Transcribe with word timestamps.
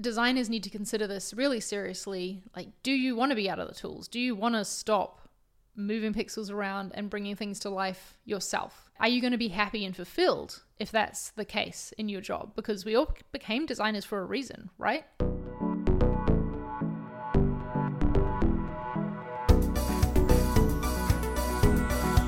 designers 0.00 0.48
need 0.48 0.62
to 0.62 0.70
consider 0.70 1.08
this 1.08 1.34
really 1.34 1.58
seriously. 1.58 2.40
Like, 2.54 2.68
do 2.84 2.92
you 2.92 3.16
want 3.16 3.32
to 3.32 3.36
be 3.36 3.50
out 3.50 3.58
of 3.58 3.66
the 3.66 3.74
tools? 3.74 4.06
Do 4.06 4.20
you 4.20 4.36
want 4.36 4.54
to 4.54 4.64
stop 4.64 5.28
moving 5.74 6.14
pixels 6.14 6.52
around 6.52 6.92
and 6.94 7.10
bringing 7.10 7.34
things 7.34 7.58
to 7.60 7.70
life 7.70 8.16
yourself? 8.24 8.92
Are 9.00 9.08
you 9.08 9.20
going 9.20 9.32
to 9.32 9.38
be 9.38 9.48
happy 9.48 9.84
and 9.84 9.96
fulfilled 9.96 10.62
if 10.78 10.92
that's 10.92 11.30
the 11.30 11.44
case 11.44 11.92
in 11.98 12.08
your 12.08 12.20
job? 12.20 12.52
Because 12.54 12.84
we 12.84 12.94
all 12.94 13.12
became 13.32 13.66
designers 13.66 14.04
for 14.04 14.20
a 14.20 14.24
reason, 14.24 14.70
right? 14.78 15.04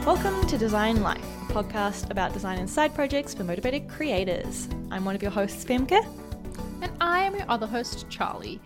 Welcome 0.05 0.45
to 0.48 0.59
Design 0.59 1.02
Life, 1.02 1.25
a 1.48 1.52
podcast 1.52 2.11
about 2.11 2.32
design 2.32 2.59
and 2.59 2.68
side 2.68 2.96
projects 2.96 3.32
for 3.32 3.45
motivated 3.45 3.89
creators. 3.89 4.68
I'm 4.91 5.05
one 5.05 5.14
of 5.14 5.23
your 5.23 5.30
hosts, 5.30 5.64
Femke. 5.64 6.05
And 6.82 6.92
I 7.00 7.20
am 7.20 7.34
your 7.34 7.44
other 7.48 7.66
host, 7.66 8.06
Charlie. 8.08 8.60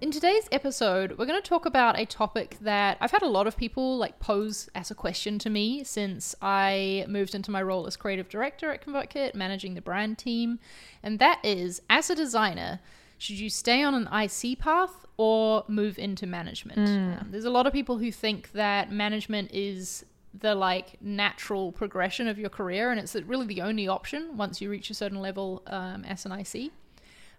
In 0.00 0.10
today's 0.10 0.48
episode, 0.50 1.16
we're 1.18 1.26
going 1.26 1.40
to 1.40 1.48
talk 1.48 1.66
about 1.66 1.98
a 1.98 2.04
topic 2.04 2.56
that 2.62 2.96
I've 3.00 3.10
had 3.10 3.22
a 3.22 3.28
lot 3.28 3.46
of 3.46 3.56
people 3.56 3.96
like 3.96 4.18
pose 4.18 4.68
as 4.74 4.90
a 4.90 4.94
question 4.94 5.38
to 5.40 5.50
me 5.50 5.84
since 5.84 6.34
I 6.42 7.04
moved 7.06 7.34
into 7.34 7.50
my 7.50 7.62
role 7.62 7.86
as 7.86 7.96
creative 7.96 8.28
director 8.28 8.72
at 8.72 8.84
ConvertKit, 8.84 9.34
managing 9.34 9.74
the 9.74 9.82
brand 9.82 10.18
team. 10.18 10.58
And 11.02 11.18
that 11.20 11.38
is, 11.44 11.80
as 11.88 12.10
a 12.10 12.16
designer, 12.16 12.80
should 13.18 13.38
you 13.38 13.50
stay 13.50 13.84
on 13.84 13.94
an 13.94 14.08
IC 14.12 14.58
path 14.58 15.06
or 15.16 15.64
move 15.68 15.98
into 15.98 16.26
management? 16.26 16.88
Um, 17.20 17.28
there's 17.30 17.44
a 17.44 17.50
lot 17.50 17.66
of 17.66 17.72
people 17.72 17.98
who 17.98 18.10
think 18.10 18.52
that 18.52 18.90
management 18.90 19.50
is 19.52 20.04
the 20.32 20.54
like 20.54 20.96
natural 21.02 21.72
progression 21.72 22.26
of 22.26 22.38
your 22.38 22.50
career 22.50 22.90
and 22.90 22.98
it's 23.00 23.14
really 23.14 23.46
the 23.46 23.60
only 23.60 23.86
option 23.88 24.36
once 24.36 24.60
you 24.60 24.70
reach 24.70 24.88
a 24.88 24.94
certain 24.94 25.20
level 25.20 25.62
um, 25.66 26.04
as 26.04 26.24
an 26.24 26.32
IC. 26.32 26.72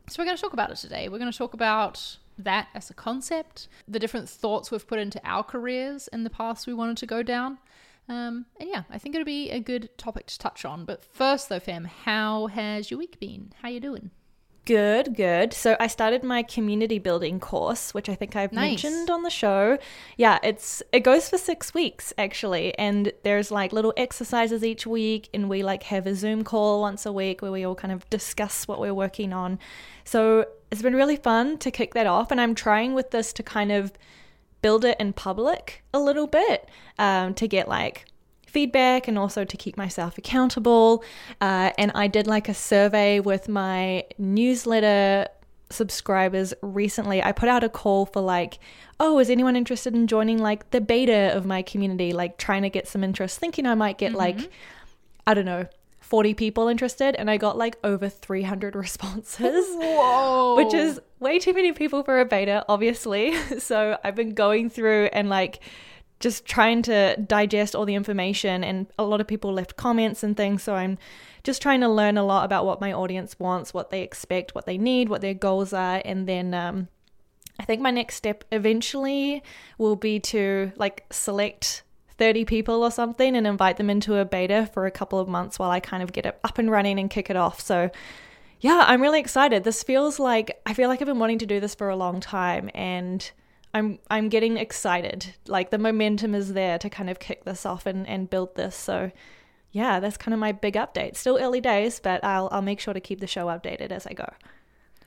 So 0.08 0.22
we're 0.22 0.26
going 0.26 0.38
to 0.38 0.42
talk 0.42 0.54
about 0.54 0.72
it 0.72 0.78
today. 0.78 1.08
We're 1.08 1.20
going 1.20 1.32
to 1.32 1.38
talk 1.38 1.54
about 1.54 2.18
that 2.38 2.68
as 2.74 2.90
a 2.90 2.94
concept, 2.94 3.68
the 3.88 4.00
different 4.00 4.28
thoughts 4.28 4.72
we've 4.72 4.86
put 4.86 5.00
into 5.00 5.22
our 5.24 5.44
careers 5.44 6.08
in 6.10 6.24
the 6.24 6.30
past 6.30 6.68
we 6.68 6.74
wanted 6.74 6.98
to 6.98 7.06
go 7.06 7.24
down. 7.24 7.60
Um, 8.10 8.46
and 8.60 8.68
yeah, 8.70 8.84
I 8.90 8.98
think 8.98 9.16
it'll 9.16 9.26
be 9.26 9.52
a 9.52 9.60
good 9.60 9.90
topic 9.98 10.28
to 10.28 10.38
touch 10.38 10.66
on. 10.66 10.86
But 10.86 11.04
first, 11.04 11.50
though, 11.50 11.60
Fem, 11.60 11.86
how 11.86 12.48
has 12.48 12.92
your 12.92 12.98
week 12.98 13.20
been? 13.20 13.54
How 13.62 13.70
you 13.70 13.80
doing? 13.80 14.12
Good, 14.66 15.16
good. 15.16 15.54
So 15.54 15.76
I 15.80 15.88
started 15.88 16.24
my 16.24 16.44
community 16.44 17.00
building 17.00 17.40
course, 17.40 17.96
which 17.96 18.08
I 18.08 18.14
think 18.16 18.36
I've 18.36 18.52
Nice. 18.54 18.84
mentioned 18.84 19.10
on 19.10 19.24
the 19.24 19.32
show. 19.32 19.80
Yeah, 20.18 20.38
it's 20.44 20.84
it 20.92 21.00
goes 21.00 21.28
for 21.30 21.40
6 21.40 21.74
weeks 21.74 22.14
actually, 22.16 22.78
and 22.78 23.12
there's 23.24 23.50
like 23.50 23.74
little 23.74 23.92
exercises 23.98 24.64
each 24.64 24.86
week 24.86 25.30
and 25.34 25.50
we 25.50 25.64
like 25.64 25.84
have 25.84 26.06
a 26.06 26.14
Zoom 26.14 26.44
call 26.44 26.82
once 26.82 27.08
a 27.08 27.12
week 27.12 27.42
where 27.42 27.52
we 27.52 27.66
all 27.66 27.74
kind 27.74 27.92
of 27.92 28.08
discuss 28.12 28.68
what 28.68 28.80
we're 28.80 28.94
working 28.94 29.34
on. 29.34 29.58
So 30.04 30.46
it's 30.70 30.84
been 30.84 30.96
really 30.96 31.18
fun 31.18 31.58
to 31.58 31.72
kick 31.72 31.96
that 31.96 32.06
off 32.06 32.30
and 32.30 32.40
I'm 32.40 32.54
trying 32.54 32.94
with 32.94 33.10
this 33.10 33.34
to 33.34 33.44
kind 33.44 33.72
of 33.72 33.92
build 34.62 34.86
it 34.86 34.96
in 35.00 35.12
public 35.12 35.84
a 35.92 36.00
little 36.00 36.28
bit 36.28 36.70
um, 37.00 37.34
to 37.34 37.48
get 37.48 37.68
like 37.68 38.06
feedback 38.52 39.08
and 39.08 39.18
also 39.18 39.44
to 39.46 39.58
keep 39.58 39.78
myself 39.78 40.18
accountable. 40.18 41.04
Uh, 41.40 41.72
and 41.78 41.92
I 41.96 42.08
did 42.08 42.28
like 42.28 42.50
a 42.50 42.54
survey 42.54 43.20
with 43.20 43.48
my 43.48 44.04
newsletter 44.18 45.28
subscribers 45.70 46.54
recently. 46.62 47.24
I 47.24 47.32
put 47.32 47.50
out 47.50 47.64
a 47.64 47.70
call 47.70 48.06
for 48.06 48.22
like, 48.22 48.60
oh, 49.00 49.20
is 49.20 49.30
anyone 49.30 49.56
interested 49.56 49.96
in 49.96 50.08
joining 50.08 50.38
like 50.38 50.70
the 50.72 50.82
beta 50.82 51.36
of 51.36 51.46
my 51.46 51.62
community? 51.62 52.12
Like 52.12 52.38
trying 52.38 52.64
to 52.64 52.70
get 52.70 52.88
some 52.88 53.04
interest, 53.04 53.40
thinking 53.40 53.66
I 53.66 53.76
might 53.76 53.98
get 53.98 54.14
like, 54.14 54.52
I 55.26 55.34
don't 55.34 55.46
know. 55.46 55.68
40 56.02 56.34
people 56.34 56.68
interested 56.68 57.16
and 57.16 57.32
I 57.32 57.38
got 57.38 57.58
like 57.58 57.78
over 57.86 58.10
300 58.10 58.76
responses 58.76 59.66
Whoa! 59.78 60.58
which 60.58 60.74
is 60.74 61.00
way 61.22 61.40
too 61.40 61.54
many 61.54 61.72
people 61.72 62.04
for 62.04 62.20
a 62.20 62.26
beta, 62.26 62.66
obviously. 62.68 63.34
So 63.60 63.98
I've 64.04 64.16
been 64.16 64.34
going 64.34 64.70
through 64.70 65.06
and 65.14 65.30
like 65.30 65.62
just 66.22 66.46
trying 66.46 66.82
to 66.84 67.18
digest 67.18 67.76
all 67.76 67.86
the 67.86 67.96
information, 67.96 68.64
and 68.64 68.88
a 68.98 69.04
lot 69.04 69.20
of 69.20 69.28
people 69.28 69.52
left 69.54 69.76
comments 69.76 70.24
and 70.24 70.38
things. 70.38 70.64
So 70.64 70.76
I'm 70.76 70.98
just 71.44 71.62
trying 71.62 71.82
to 71.82 71.90
learn 71.90 72.18
a 72.18 72.24
lot 72.24 72.46
about 72.46 72.66
what 72.66 72.80
my 72.80 72.94
audience 72.94 73.38
wants, 73.40 73.74
what 73.74 73.90
they 73.90 74.02
expect, 74.02 74.56
what 74.56 74.66
they 74.66 74.78
need, 74.78 75.10
what 75.10 75.22
their 75.22 75.34
goals 75.34 75.74
are, 75.74 76.02
and 76.06 76.28
then 76.28 76.54
um, 76.54 76.88
I 77.60 77.66
think 77.66 77.82
my 77.82 77.92
next 77.92 78.16
step 78.16 78.44
eventually 78.52 79.44
will 79.78 79.96
be 79.96 80.20
to 80.20 80.72
like 80.78 81.06
select 81.12 81.84
30 82.18 82.46
people 82.46 82.84
or 82.84 82.92
something 82.92 83.36
and 83.36 83.48
invite 83.48 83.78
them 83.78 83.90
into 83.90 84.18
a 84.18 84.26
beta 84.26 84.70
for 84.74 84.86
a 84.86 84.92
couple 84.92 85.20
of 85.20 85.28
months 85.28 85.58
while 85.58 85.72
I 85.72 85.80
kind 85.80 86.04
of 86.04 86.14
get 86.14 86.26
it 86.26 86.40
up 86.44 86.58
and 86.58 86.70
running 86.70 87.00
and 87.00 87.10
kick 87.10 87.30
it 87.30 87.36
off. 87.36 87.60
So 87.60 87.90
yeah, 88.60 88.84
I'm 88.88 89.02
really 89.02 89.20
excited. 89.20 89.64
This 89.64 89.82
feels 89.84 90.20
like 90.20 90.62
I 90.66 90.74
feel 90.74 90.88
like 90.88 91.02
I've 91.02 91.08
been 91.08 91.20
wanting 91.20 91.40
to 91.40 91.46
do 91.48 91.60
this 91.60 91.74
for 91.74 91.90
a 91.90 91.96
long 91.96 92.20
time 92.20 92.70
and 92.76 93.30
I'm 93.74 94.00
I'm 94.10 94.30
getting 94.30 94.58
excited. 94.58 95.34
Like 95.48 95.70
the 95.70 95.78
momentum 95.78 96.36
is 96.36 96.54
there 96.54 96.78
to 96.80 96.90
kind 96.90 97.10
of 97.10 97.20
kick 97.20 97.46
this 97.46 97.66
off 97.66 97.86
and, 97.86 98.08
and 98.08 98.30
build 98.30 98.56
this. 98.56 98.76
So 98.76 99.12
yeah, 99.72 100.00
that's 100.00 100.18
kind 100.18 100.34
of 100.34 100.40
my 100.40 100.52
big 100.52 100.74
update. 100.74 101.16
Still 101.16 101.38
early 101.42 101.62
days, 101.62 102.00
but 102.00 102.24
I'll 102.24 102.50
I'll 102.52 102.62
make 102.62 102.80
sure 102.80 102.94
to 102.94 103.00
keep 103.00 103.20
the 103.20 103.28
show 103.28 103.46
updated 103.48 103.92
as 103.92 104.06
I 104.06 104.14
go. 104.14 104.28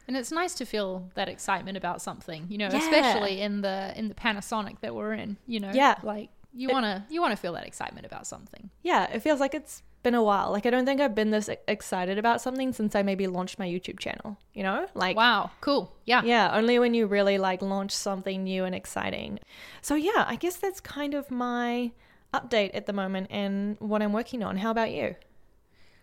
And 0.07 0.17
it's 0.17 0.31
nice 0.33 0.55
to 0.57 0.67
feel 0.67 1.09
that 1.15 1.29
excitement 1.29 1.77
about 1.79 2.03
something, 2.03 2.47
you 2.51 2.59
know, 2.59 2.69
Yeah. 2.71 2.79
especially 2.79 3.41
in 3.41 3.61
the 3.63 3.93
in 3.97 4.09
the 4.09 4.15
pandemic 4.15 4.81
that 4.81 4.95
we're 4.95 5.13
in, 5.15 5.37
you 5.47 5.61
know. 5.61 5.71
Yeah. 5.73 5.97
Like 6.03 6.31
you 6.53 6.69
It- 6.71 6.73
wanna 6.73 7.07
you 7.11 7.21
wanna 7.21 7.37
feel 7.37 7.53
that 7.55 7.67
excitement 7.67 8.07
about 8.07 8.27
something. 8.27 8.71
Yeah, 8.83 9.05
it 9.13 9.21
feels 9.21 9.41
like 9.41 9.55
it's 9.55 9.83
been 10.05 10.15
a 10.15 10.23
while. 10.23 10.53
Like 10.53 10.67
I 10.67 10.71
don't 10.71 10.87
think 10.87 11.01
I've 11.01 11.15
been 11.15 11.31
this 11.31 11.51
excited 11.67 12.19
about 12.19 12.41
something 12.41 12.73
since 12.73 12.95
I 12.95 13.03
maybe 13.03 13.27
launched 13.27 13.59
my 13.59 13.67
YouTube 13.67 13.99
channel, 13.99 14.39
you 14.53 14.63
know? 14.63 14.87
Like 14.95 15.17
Wow, 15.17 15.51
cool. 15.61 15.93
Yeah. 16.05 16.23
Yeah, 16.25 16.57
only 16.57 16.79
when 16.79 16.95
you 16.95 17.07
really 17.07 17.39
like 17.39 17.61
launch 17.61 17.91
something 17.91 18.45
new 18.45 18.65
and 18.65 18.75
exciting. 18.75 19.41
So 19.83 19.97
yeah, 19.97 20.25
I 20.29 20.37
guess 20.37 20.57
that's 20.57 20.81
kind 20.81 21.15
of 21.15 21.31
my 21.31 21.91
update 22.33 22.71
at 22.75 22.87
the 22.87 22.93
moment 22.93 23.29
and 23.31 23.77
what 23.81 24.03
I'm 24.03 24.13
working 24.13 24.45
on. 24.45 24.59
How 24.59 24.71
about 24.71 24.93
you? 24.93 25.17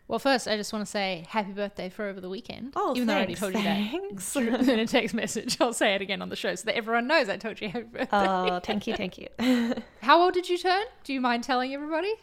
Well, 0.07 0.19
first, 0.19 0.45
I 0.45 0.57
just 0.57 0.73
want 0.73 0.85
to 0.85 0.91
say 0.91 1.25
happy 1.29 1.53
birthday 1.53 1.88
for 1.88 2.06
over 2.06 2.19
the 2.19 2.28
weekend. 2.28 2.73
Oh, 2.75 2.94
even 2.94 3.07
though 3.07 3.13
I 3.13 3.18
already 3.18 3.35
thanks, 3.35 3.39
told 3.39 3.53
you 3.53 3.62
thanks. 3.62 4.33
that 4.66 4.73
in 4.73 4.79
a 4.79 4.85
text 4.85 5.16
message, 5.16 5.56
I'll 5.62 5.72
say 5.72 5.95
it 5.95 6.01
again 6.01 6.22
on 6.22 6.28
the 6.28 6.35
show 6.35 6.53
so 6.53 6.66
that 6.66 6.75
everyone 6.75 7.07
knows 7.07 7.29
I 7.29 7.38
told 7.38 7.62
you 7.62 7.69
happy 7.69 7.85
birthday. 7.85 8.07
Oh, 8.12 8.59
thank 8.62 8.88
you, 8.88 8.95
thank 8.97 9.18
you. 9.18 9.28
How 10.01 10.22
old 10.22 10.33
did 10.33 10.50
you 10.50 10.57
turn? 10.57 10.83
Do 11.06 11.13
you 11.13 11.22
mind 11.22 11.45
telling 11.45 11.73
everybody? 11.73 12.13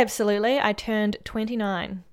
Absolutely. 0.00 0.58
I 0.60 0.72
turned 0.72 1.16
29. 1.24 2.04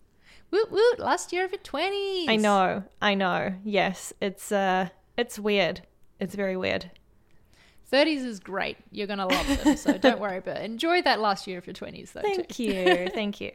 Woot 0.52 0.72
woot! 0.72 1.00
Last 1.00 1.34
year 1.34 1.44
of 1.44 1.52
your 1.52 1.60
twenties. 1.60 2.30
I 2.30 2.38
know. 2.38 2.84
I 3.02 3.14
know. 3.14 3.56
Yes, 3.66 4.14
it's 4.22 4.52
uh 4.52 4.90
it's 5.18 5.38
weird. 5.38 5.82
It's 6.20 6.34
very 6.36 6.56
weird. 6.56 6.92
Thirties 7.88 8.24
is 8.24 8.40
great. 8.40 8.78
You're 8.92 9.08
gonna 9.08 9.28
love 9.28 9.64
them, 9.64 9.76
so 9.76 9.98
don't 9.98 10.20
worry. 10.20 10.40
But 10.40 10.62
enjoy 10.62 11.02
that 11.02 11.20
last 11.20 11.46
year 11.46 11.58
of 11.58 11.68
your 11.68 11.74
twenties, 11.74 12.12
though. 12.12 12.22
too. 12.22 12.36
Thank 12.36 12.60
you. 12.60 13.10
Thank 13.14 13.42
you. 13.42 13.52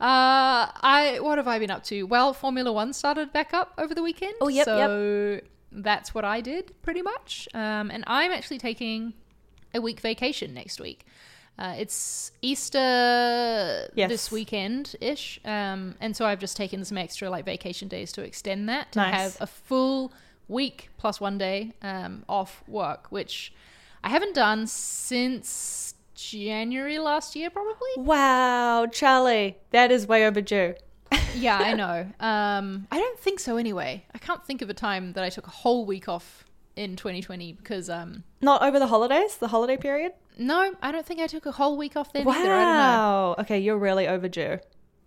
Uh, 0.00 0.70
I 0.80 1.18
what 1.20 1.38
have 1.38 1.48
I 1.48 1.58
been 1.58 1.70
up 1.70 1.82
to? 1.84 2.04
Well, 2.04 2.32
Formula 2.34 2.72
One 2.72 2.92
started 2.92 3.32
back 3.32 3.52
up 3.52 3.72
over 3.76 3.94
the 3.94 4.02
weekend. 4.02 4.34
Oh, 4.40 4.48
yep, 4.48 4.66
so 4.66 5.40
that's 5.72 6.14
what 6.14 6.24
I 6.24 6.40
did 6.40 6.72
pretty 6.82 7.02
much. 7.02 7.48
Um, 7.52 7.90
and 7.90 8.04
I'm 8.06 8.30
actually 8.30 8.58
taking 8.58 9.14
a 9.74 9.80
week 9.80 10.00
vacation 10.00 10.54
next 10.54 10.80
week. 10.80 11.04
Uh, 11.60 11.74
it's 11.76 12.32
Easter 12.40 12.78
Yes. 13.94 14.08
this 14.08 14.32
weekend 14.32 14.96
ish, 15.00 15.38
um, 15.44 15.94
and 16.00 16.16
so 16.16 16.24
I've 16.24 16.38
just 16.38 16.56
taken 16.56 16.84
some 16.86 16.96
extra 16.96 17.28
like 17.28 17.44
vacation 17.44 17.86
days 17.86 18.12
to 18.12 18.22
extend 18.22 18.68
that 18.70 18.92
to 18.92 18.98
Nice. 19.00 19.14
have 19.14 19.36
a 19.40 19.46
full 19.46 20.10
week 20.48 20.88
plus 20.96 21.20
one 21.20 21.36
day 21.36 21.72
um, 21.82 22.24
off 22.28 22.64
work, 22.66 23.06
which 23.10 23.52
I 24.02 24.08
haven't 24.08 24.34
done 24.34 24.66
since 24.66 25.94
January 26.14 26.98
last 26.98 27.36
year, 27.36 27.50
probably. 27.50 27.90
Wow, 27.98 28.86
Charlie, 28.90 29.58
that 29.70 29.92
is 29.92 30.06
way 30.06 30.26
overdue. 30.26 30.74
Yeah, 31.34 31.58
I 31.58 31.74
know. 31.82 32.06
Um, 32.20 32.86
I 32.90 32.98
don't 32.98 33.18
think 33.18 33.38
so 33.38 33.56
anyway. 33.58 34.04
I 34.14 34.18
can't 34.18 34.44
think 34.46 34.62
of 34.62 34.70
a 34.70 34.74
time 34.74 35.12
that 35.12 35.24
I 35.24 35.28
took 35.28 35.46
a 35.46 35.50
whole 35.50 35.84
week 35.84 36.08
off 36.08 36.44
in 36.80 36.96
2020 36.96 37.52
because, 37.52 37.90
um, 37.90 38.24
Not 38.40 38.62
over 38.62 38.78
the 38.78 38.86
holidays, 38.86 39.36
the 39.36 39.48
holiday 39.48 39.76
period? 39.76 40.12
no, 40.38 40.74
I 40.82 40.90
don't 40.90 41.04
think 41.04 41.20
I 41.20 41.26
took 41.26 41.44
a 41.46 41.52
whole 41.52 41.76
week 41.76 41.96
off 41.96 42.12
then 42.12 42.26
either. 42.26 42.30
I 42.30 42.34
don't 42.34 42.46
know. 42.46 42.54
Wow. 42.54 43.36
Okay, 43.40 43.58
you're 43.58 43.76
really 43.78 44.08
overdue. 44.08 44.58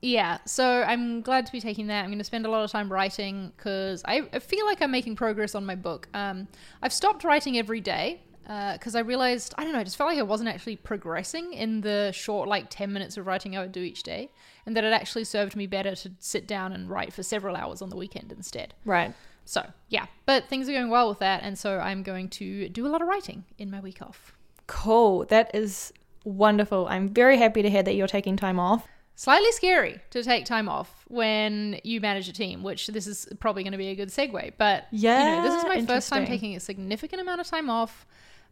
Yeah, 0.01 0.37
so 0.45 0.83
I'm 0.83 1.21
glad 1.21 1.45
to 1.45 1.51
be 1.51 1.61
taking 1.61 1.87
that. 1.87 2.01
I'm 2.01 2.09
going 2.09 2.17
to 2.19 2.25
spend 2.25 2.45
a 2.45 2.49
lot 2.49 2.63
of 2.63 2.69
time 2.69 2.91
writing 2.91 3.51
because 3.55 4.03
I, 4.05 4.27
I 4.33 4.39
feel 4.39 4.65
like 4.65 4.81
I'm 4.81 4.91
making 4.91 5.15
progress 5.15 5.55
on 5.55 5.65
my 5.65 5.75
book. 5.75 6.07
Um, 6.13 6.47
I've 6.81 6.91
stopped 6.93 7.23
writing 7.23 7.57
every 7.57 7.79
day 7.81 8.21
because 8.43 8.95
I 8.95 8.99
realized, 8.99 9.55
I 9.57 9.63
don't 9.63 9.71
know, 9.71 9.79
I 9.79 9.85
just 9.85 9.95
felt 9.95 10.09
like 10.09 10.19
I 10.19 10.23
wasn't 10.23 10.49
actually 10.49 10.75
progressing 10.75 11.53
in 11.53 11.79
the 11.81 12.11
short, 12.11 12.49
like 12.49 12.65
10 12.69 12.91
minutes 12.91 13.15
of 13.17 13.25
writing 13.25 13.55
I 13.57 13.61
would 13.61 13.71
do 13.71 13.79
each 13.79 14.03
day, 14.03 14.29
and 14.65 14.75
that 14.75 14.83
it 14.83 14.91
actually 14.91 15.23
served 15.23 15.55
me 15.55 15.65
better 15.67 15.95
to 15.95 16.11
sit 16.19 16.45
down 16.47 16.73
and 16.73 16.89
write 16.89 17.13
for 17.13 17.23
several 17.23 17.55
hours 17.55 17.81
on 17.81 17.89
the 17.89 17.95
weekend 17.95 18.33
instead. 18.33 18.73
Right. 18.83 19.13
So, 19.45 19.65
yeah, 19.89 20.05
but 20.25 20.47
things 20.47 20.69
are 20.69 20.71
going 20.71 20.89
well 20.89 21.09
with 21.09 21.19
that, 21.19 21.43
and 21.43 21.57
so 21.57 21.79
I'm 21.79 22.03
going 22.03 22.29
to 22.29 22.69
do 22.69 22.87
a 22.87 22.89
lot 22.89 23.01
of 23.01 23.07
writing 23.07 23.43
in 23.57 23.69
my 23.69 23.79
week 23.79 24.01
off. 24.01 24.33
Cool. 24.67 25.25
That 25.25 25.53
is 25.53 25.91
wonderful. 26.23 26.87
I'm 26.87 27.09
very 27.09 27.37
happy 27.37 27.61
to 27.61 27.69
hear 27.69 27.83
that 27.83 27.95
you're 27.95 28.07
taking 28.07 28.37
time 28.37 28.59
off. 28.59 28.87
slightly 29.15 29.51
scary 29.51 29.99
to 30.09 30.23
take 30.23 30.45
time 30.45 30.67
off 30.69 31.05
when 31.07 31.79
you 31.83 31.99
manage 32.01 32.27
a 32.29 32.33
team, 32.33 32.63
which 32.63 32.87
this 32.87 33.05
is 33.05 33.27
probably 33.39 33.63
going 33.63 33.73
to 33.73 33.77
be 33.77 33.89
a 33.89 33.95
good 33.95 34.09
segue. 34.09 34.53
But 34.57 34.87
Yeah, 34.91 35.19
you 35.19 35.35
know, 35.35 35.43
this 35.43 35.63
is 35.63 35.67
my 35.67 35.85
first 35.85 36.09
time 36.09 36.25
taking 36.25 36.55
a 36.55 36.59
significant 36.59 37.21
amount 37.21 37.41
of 37.41 37.47
time 37.47 37.69
off 37.69 38.05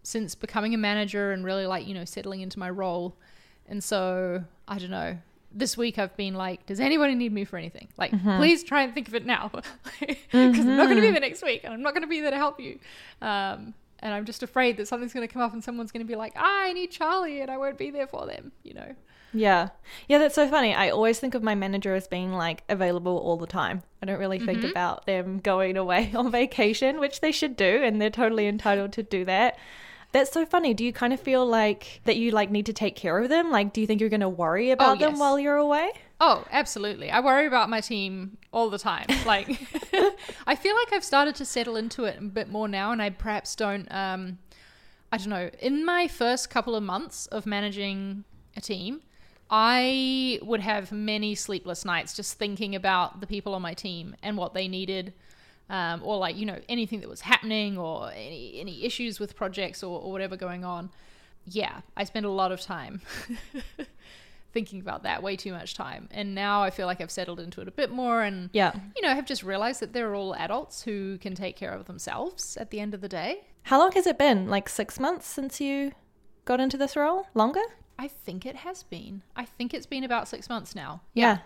since 0.04 0.36
becoming 0.36 0.74
a 0.74 0.78
manager 0.78 1.32
and 1.32 1.46
really 1.46 1.66
like, 1.66 1.88
you 1.88 1.94
know, 1.94 2.06
settling 2.06 2.42
into 2.42 2.60
my 2.60 2.70
role. 2.70 3.16
And 3.68 3.84
so, 3.84 4.44
I 4.68 4.78
don't 4.78 4.92
know. 4.92 5.18
This 5.54 5.76
week 5.78 6.00
I've 6.00 6.16
been 6.16 6.34
like, 6.34 6.66
does 6.66 6.80
anybody 6.80 7.16
need 7.16 7.32
me 7.34 7.44
for 7.46 7.58
anything? 7.58 7.90
Like, 7.98 8.12
Mm-hmm. 8.12 8.38
please 8.38 8.64
try 8.64 8.84
and 8.84 8.94
think 8.94 9.08
of 9.08 9.16
it 9.16 9.26
now. 9.26 9.52
Because 10.00 10.66
I'm 10.66 10.78
not 10.78 10.86
going 10.86 10.96
to 10.96 11.02
be 11.02 11.12
there 11.12 11.20
next 11.20 11.44
week 11.44 11.62
and 11.64 11.74
I'm 11.74 11.82
not 11.82 11.94
going 11.94 12.04
to 12.04 12.08
be 12.08 12.22
there 12.22 12.32
to 12.32 12.38
help 12.38 12.60
you. 12.60 12.80
Um, 13.22 13.74
and 14.00 14.14
I'm 14.14 14.26
just 14.26 14.42
afraid 14.44 14.78
that 14.78 14.88
something's 14.88 15.14
going 15.14 15.28
to 15.28 15.32
come 15.32 15.42
up 15.42 15.54
and 15.54 15.64
someone's 15.64 15.92
going 15.92 16.06
to 16.06 16.08
be 16.10 16.16
like, 16.16 16.34
ah, 16.36 16.64
I 16.64 16.74
need 16.74 16.90
Charlie 16.92 17.42
and 17.42 17.52
I 17.52 17.58
won't 17.58 17.78
be 17.78 17.92
there 17.92 18.08
for 18.08 18.26
them, 18.26 18.52
you 18.64 18.74
know? 18.74 18.96
Yeah. 19.34 19.70
Yeah, 20.10 20.18
that's 20.18 20.36
so 20.36 20.48
funny. 20.50 20.74
I 20.74 20.90
always 20.90 21.20
think 21.20 21.36
of 21.36 21.44
my 21.44 21.56
manager 21.56 21.94
as 21.96 22.08
being 22.08 22.34
like 22.34 22.64
available 22.68 23.18
all 23.18 23.38
the 23.38 23.48
time. 23.48 23.84
I 24.02 24.06
don't 24.06 24.20
really 24.20 24.40
think 24.40 24.60
Mm-hmm. 24.60 24.70
about 24.72 25.06
them 25.06 25.40
going 25.40 25.78
away 25.78 26.12
on 26.16 26.32
vacation, 26.32 27.00
which 27.00 27.22
they 27.22 27.32
should 27.32 27.56
do, 27.56 27.82
and 27.84 28.02
they're 28.02 28.10
totally 28.10 28.48
entitled 28.48 28.92
to 28.94 29.04
do 29.04 29.24
that. 29.26 29.58
That's 30.12 30.32
so 30.32 30.46
funny. 30.46 30.74
Do 30.74 30.84
you 30.84 30.92
kind 30.92 31.14
of 31.14 31.20
feel 31.20 31.46
like 31.46 32.02
that 32.04 32.18
you 32.18 32.32
like 32.32 32.52
need 32.52 32.66
to 32.66 32.74
take 32.74 32.96
care 32.96 33.18
of 33.20 33.30
them? 33.30 33.50
Like, 33.50 33.72
do 33.72 33.80
you 33.80 33.88
think 33.88 34.02
you're 34.02 34.10
going 34.10 34.20
to 34.22 34.30
worry 34.30 34.72
about 34.72 35.00
them 35.00 35.12
yes. 35.12 35.20
while 35.20 35.40
you're 35.40 35.56
away? 35.56 35.92
Oh, 36.20 36.46
absolutely. 36.52 37.10
I 37.10 37.20
worry 37.22 37.48
about 37.48 37.70
my 37.70 37.82
team 37.82 38.38
all 38.52 38.70
the 38.70 38.80
time. 38.80 39.08
Like, 39.26 39.48
I 40.48 40.56
feel 40.56 40.76
like 40.76 40.92
I've 40.92 41.04
started 41.04 41.36
to 41.36 41.46
settle 41.46 41.76
into 41.76 42.06
it 42.06 42.18
a 42.18 42.24
bit 42.24 42.50
more 42.50 42.68
now, 42.68 42.92
and 42.92 43.02
I 43.02 43.12
perhaps 43.12 43.56
don't. 43.56 43.88
Um, 43.92 44.40
I 45.12 45.18
don't 45.18 45.30
know. 45.30 45.50
In 45.60 45.86
my 45.86 46.08
first 46.08 46.50
couple 46.50 46.76
of 46.76 46.84
months 46.84 47.28
of 47.28 47.46
managing 47.46 48.24
a 48.58 48.62
team, 48.62 49.02
I 49.50 50.40
would 50.42 50.62
have 50.62 50.92
many 50.92 51.36
sleepless 51.36 51.86
nights 51.86 52.16
just 52.16 52.38
thinking 52.38 52.74
about 52.74 53.22
the 53.22 53.28
people 53.28 53.54
on 53.54 53.62
my 53.62 53.74
team 53.74 54.16
and 54.24 54.38
what 54.38 54.54
they 54.54 54.68
needed. 54.68 55.14
Um, 55.72 56.02
or 56.04 56.18
like 56.18 56.36
you 56.36 56.46
know 56.46 56.60
anything 56.68 57.00
that 57.00 57.08
was 57.10 57.22
happening 57.22 57.78
or 57.78 58.12
any 58.12 58.60
any 58.60 58.84
issues 58.84 59.20
with 59.22 59.36
projects 59.38 59.84
or, 59.84 60.02
or 60.02 60.12
whatever 60.12 60.36
going 60.36 60.66
on 60.66 60.90
yeah 61.46 61.80
i 61.96 62.04
spent 62.04 62.26
a 62.26 62.30
lot 62.30 62.52
of 62.52 62.60
time 62.60 63.00
thinking 64.54 64.82
about 64.82 65.04
that 65.04 65.24
way 65.24 65.38
too 65.38 65.54
much 65.54 65.74
time 65.76 66.10
and 66.12 66.36
now 66.36 66.62
i 66.62 66.70
feel 66.70 66.86
like 66.86 67.00
i've 67.00 67.10
settled 67.10 67.40
into 67.40 67.62
it 67.62 67.68
a 67.70 67.72
bit 67.72 67.90
more 67.90 68.22
and 68.22 68.50
Yeah. 68.52 68.74
you 68.98 69.02
know 69.02 69.16
have 69.16 69.26
just 69.26 69.44
realized 69.44 69.80
that 69.82 69.94
they're 69.94 70.14
all 70.14 70.36
adults 70.36 70.84
who 70.84 71.18
can 71.20 71.36
take 71.36 71.56
care 71.56 71.72
of 71.72 71.86
themselves 71.86 72.58
at 72.58 72.70
the 72.70 72.82
end 72.82 72.94
of 72.94 73.00
the 73.00 73.08
day 73.08 73.44
How 73.64 73.80
long 73.80 73.94
has 73.94 74.06
it 74.08 74.18
been? 74.18 74.50
Like 74.50 74.68
six 74.68 75.00
months 75.00 75.26
since 75.28 75.62
you 75.62 75.94
got 76.44 76.60
into 76.60 76.76
this 76.78 76.96
role? 76.98 77.28
Longer? 77.34 77.64
i 77.98 78.08
think 78.10 78.46
it 78.46 78.58
has 78.58 78.84
been 78.84 79.22
i 79.38 79.46
think 79.46 79.74
it's 79.74 79.86
been 79.86 80.04
about 80.04 80.28
six 80.28 80.50
months 80.50 80.76
now 80.76 81.02
Yeah. 81.14 81.38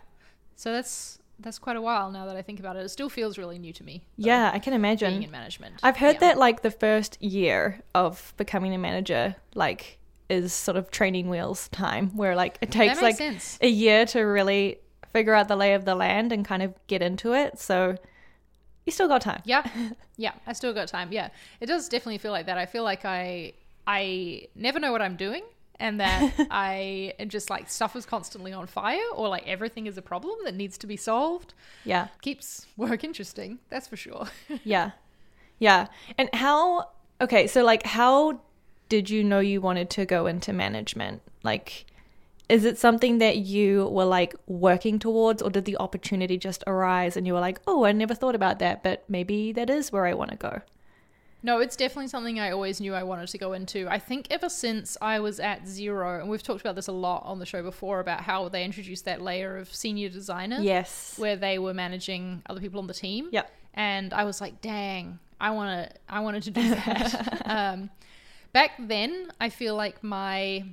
so 0.56 0.72
that's 0.72 1.20
that's 1.40 1.60
quite 1.60 1.76
a 1.76 1.82
while 1.82 2.10
now 2.12 2.26
that 2.26 2.36
i 2.36 2.42
think 2.42 2.60
about 2.60 2.76
it 2.76 2.80
it 2.86 2.90
still 2.90 3.10
feels 3.10 3.38
really 3.38 3.60
new 3.60 3.74
to 3.74 3.84
me 3.84 4.04
Yeah, 4.18 4.52
I 4.54 4.60
can 4.60 4.74
imagine. 4.74 5.12
being 5.12 5.24
in 5.24 5.32
management 5.32 5.76
I've 5.84 5.98
heard 5.98 6.16
Yeah. 6.16 6.20
that 6.30 6.38
like 6.38 6.62
the 6.62 6.72
first 6.72 7.22
year 7.22 7.82
of 7.94 8.34
becoming 8.38 8.74
a 8.74 8.78
manager, 8.78 9.36
like, 9.54 10.00
is 10.30 10.54
sort 10.54 10.78
of 10.78 10.90
training 10.92 11.30
wheels 11.30 11.68
time, 11.70 12.16
where 12.18 12.36
like 12.36 12.58
it 12.62 12.72
takes 12.72 13.02
like 13.02 13.16
sense. 13.18 13.60
a 13.62 13.68
year 13.68 14.06
to 14.08 14.22
really 14.22 14.80
figure 15.14 15.34
out 15.36 15.48
the 15.48 15.56
lay 15.56 15.74
of 15.74 15.86
the 15.86 15.94
land 15.96 16.32
and 16.32 16.44
kind 16.46 16.64
of 16.64 16.74
get 16.88 17.02
into 17.02 17.34
it. 17.34 17.60
So 17.60 17.96
you 18.86 18.92
still 18.92 19.08
got 19.08 19.22
time. 19.22 19.42
Yeah, 19.46 19.64
yeah, 20.18 20.32
I 20.48 20.54
still 20.54 20.74
got 20.74 20.88
time. 20.88 21.12
Yeah, 21.12 21.30
it 21.60 21.68
does 21.68 21.90
definitely 21.90 22.18
feel 22.18 22.32
like 22.32 22.46
that. 22.48 22.58
I 22.58 22.66
feel 22.66 22.84
like 22.84 23.04
I 23.06 23.54
I 23.86 24.48
never 24.56 24.80
know 24.80 24.92
what 24.92 25.02
I'm 25.02 25.16
doing, 25.16 25.44
and 25.80 26.00
that 26.00 26.34
I 26.52 27.14
am 27.20 27.30
just 27.30 27.50
like 27.50 27.70
stuff 27.70 27.96
is 27.96 28.06
constantly 28.06 28.54
on 28.54 28.68
fire, 28.68 29.00
or 29.14 29.28
like 29.30 29.48
everything 29.48 29.88
is 29.88 29.98
a 29.98 30.02
problem 30.02 30.36
that 30.46 30.56
needs 30.56 30.78
to 30.80 30.88
be 30.88 30.98
solved. 30.98 31.54
Yeah. 31.84 32.08
Keeps 32.22 32.68
work 32.78 33.04
interesting, 33.04 33.60
that's 33.70 33.88
for 33.88 33.98
sure. 33.98 34.28
Yeah. 34.64 34.92
Yeah. 35.60 35.88
And 36.18 36.30
how, 36.34 36.90
okay, 37.22 37.48
so 37.48 37.64
like, 37.64 37.86
how 37.86 38.42
did 38.90 39.10
you 39.10 39.24
know 39.24 39.40
you 39.40 39.62
wanted 39.62 39.90
to 39.92 40.06
go 40.06 40.28
into 40.28 40.52
management? 40.54 41.22
Like, 41.44 41.86
is 42.50 42.66
it 42.66 42.78
something 42.78 43.18
that 43.20 43.38
you 43.38 43.88
were 43.88 44.06
like 44.06 44.36
working 44.48 45.00
towards, 45.00 45.42
or 45.42 45.50
did 45.50 45.66
the 45.66 45.78
opportunity 45.78 46.38
just 46.38 46.64
arise 46.68 47.18
and 47.18 47.26
you 47.26 47.34
were 47.34 47.40
like, 47.40 47.60
oh, 47.68 47.86
I 47.86 47.92
never 47.92 48.14
thought 48.14 48.36
about 48.36 48.60
that, 48.60 48.84
but 48.84 49.04
maybe 49.08 49.52
that 49.54 49.70
is 49.70 49.92
where 49.92 50.06
I 50.06 50.14
want 50.14 50.32
to 50.32 50.38
go? 50.38 50.62
No, 51.46 51.60
it's 51.60 51.76
definitely 51.76 52.08
something 52.08 52.40
I 52.40 52.50
always 52.50 52.82
knew 52.82 52.96
I 52.96 53.04
wanted 53.04 53.28
to 53.28 53.38
go 53.38 53.54
into. 53.54 53.88
I 53.88 54.00
think 54.00 54.26
ever 54.32 54.50
since 54.50 54.98
I 55.00 55.20
was 55.20 55.40
at 55.40 55.66
Xero, 55.66 56.20
and 56.20 56.28
we've 56.28 56.42
talked 56.42 56.60
about 56.62 56.74
this 56.74 56.88
a 56.88 56.92
lot 56.92 57.22
on 57.24 57.38
the 57.38 57.46
show 57.46 57.62
before 57.62 58.00
about 58.00 58.22
how 58.22 58.50
they 58.50 58.64
introduced 58.64 59.06
that 59.06 59.22
layer 59.22 59.56
of 59.56 59.72
senior 59.72 60.10
designer. 60.10 60.58
Yes. 60.60 61.14
where 61.20 61.36
they 61.36 61.60
were 61.60 61.76
managing 61.76 62.42
other 62.50 62.60
people 62.60 62.80
on 62.80 62.88
the 62.88 62.96
team. 62.96 63.30
Yep. 63.32 63.52
And 63.76 64.12
I 64.12 64.24
was 64.24 64.42
like, 64.42 64.60
dang, 64.62 65.20
I 65.40 65.52
want 65.52 65.92
to, 65.92 65.96
I 66.10 66.22
wanted 66.22 66.42
to 66.44 66.52
do 66.52 66.68
that. 66.70 67.42
um, 67.46 67.92
back 68.52 68.72
then, 68.80 69.32
I 69.40 69.50
feel 69.50 69.76
like 69.76 70.04
my 70.04 70.66